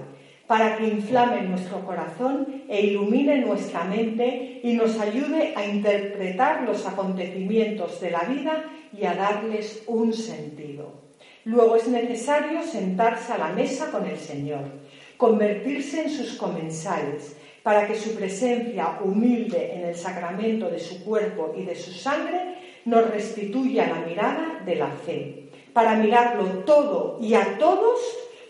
[0.51, 6.84] para que inflame nuestro corazón e ilumine nuestra mente y nos ayude a interpretar los
[6.84, 10.90] acontecimientos de la vida y a darles un sentido.
[11.44, 14.64] Luego es necesario sentarse a la mesa con el Señor,
[15.16, 21.55] convertirse en sus comensales, para que su presencia humilde en el sacramento de su cuerpo
[21.57, 27.34] y de su sangre nos restituya la mirada de la fe, para mirarlo todo y
[27.34, 28.01] a todos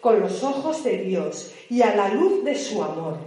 [0.00, 3.18] con los ojos de Dios y a la luz de su amor.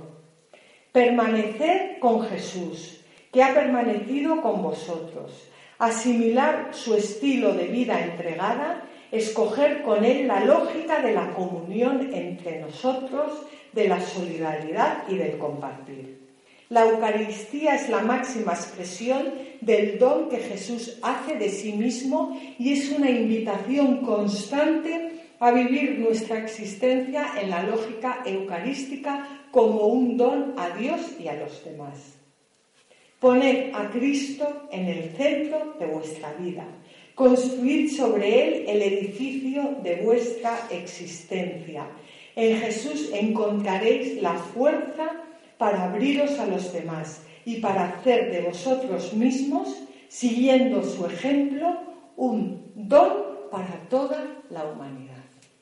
[0.92, 3.02] Permanecer con Jesús,
[3.32, 5.50] que ha permanecido con vosotros.
[5.80, 12.62] Asimilar su estilo de vida entregada, escoger con él la lógica de la comunión entre
[12.62, 13.32] nosotros,
[13.72, 16.24] de la solidaridad y del compartir.
[16.70, 22.74] La Eucaristía es la máxima expresión del don que Jesús hace de sí mismo y
[22.74, 25.13] es una invitación constante
[25.44, 31.36] a vivir nuestra existencia en la lógica eucarística como un don a Dios y a
[31.36, 32.18] los demás.
[33.20, 36.66] Poned a Cristo en el centro de vuestra vida.
[37.14, 41.88] Construid sobre él el edificio de vuestra existencia.
[42.36, 45.24] En Jesús encontraréis la fuerza
[45.58, 51.80] para abriros a los demás y para hacer de vosotros mismos, siguiendo su ejemplo,
[52.16, 55.13] un don para toda la humanidad.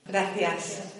[0.05, 0.93] Gracias.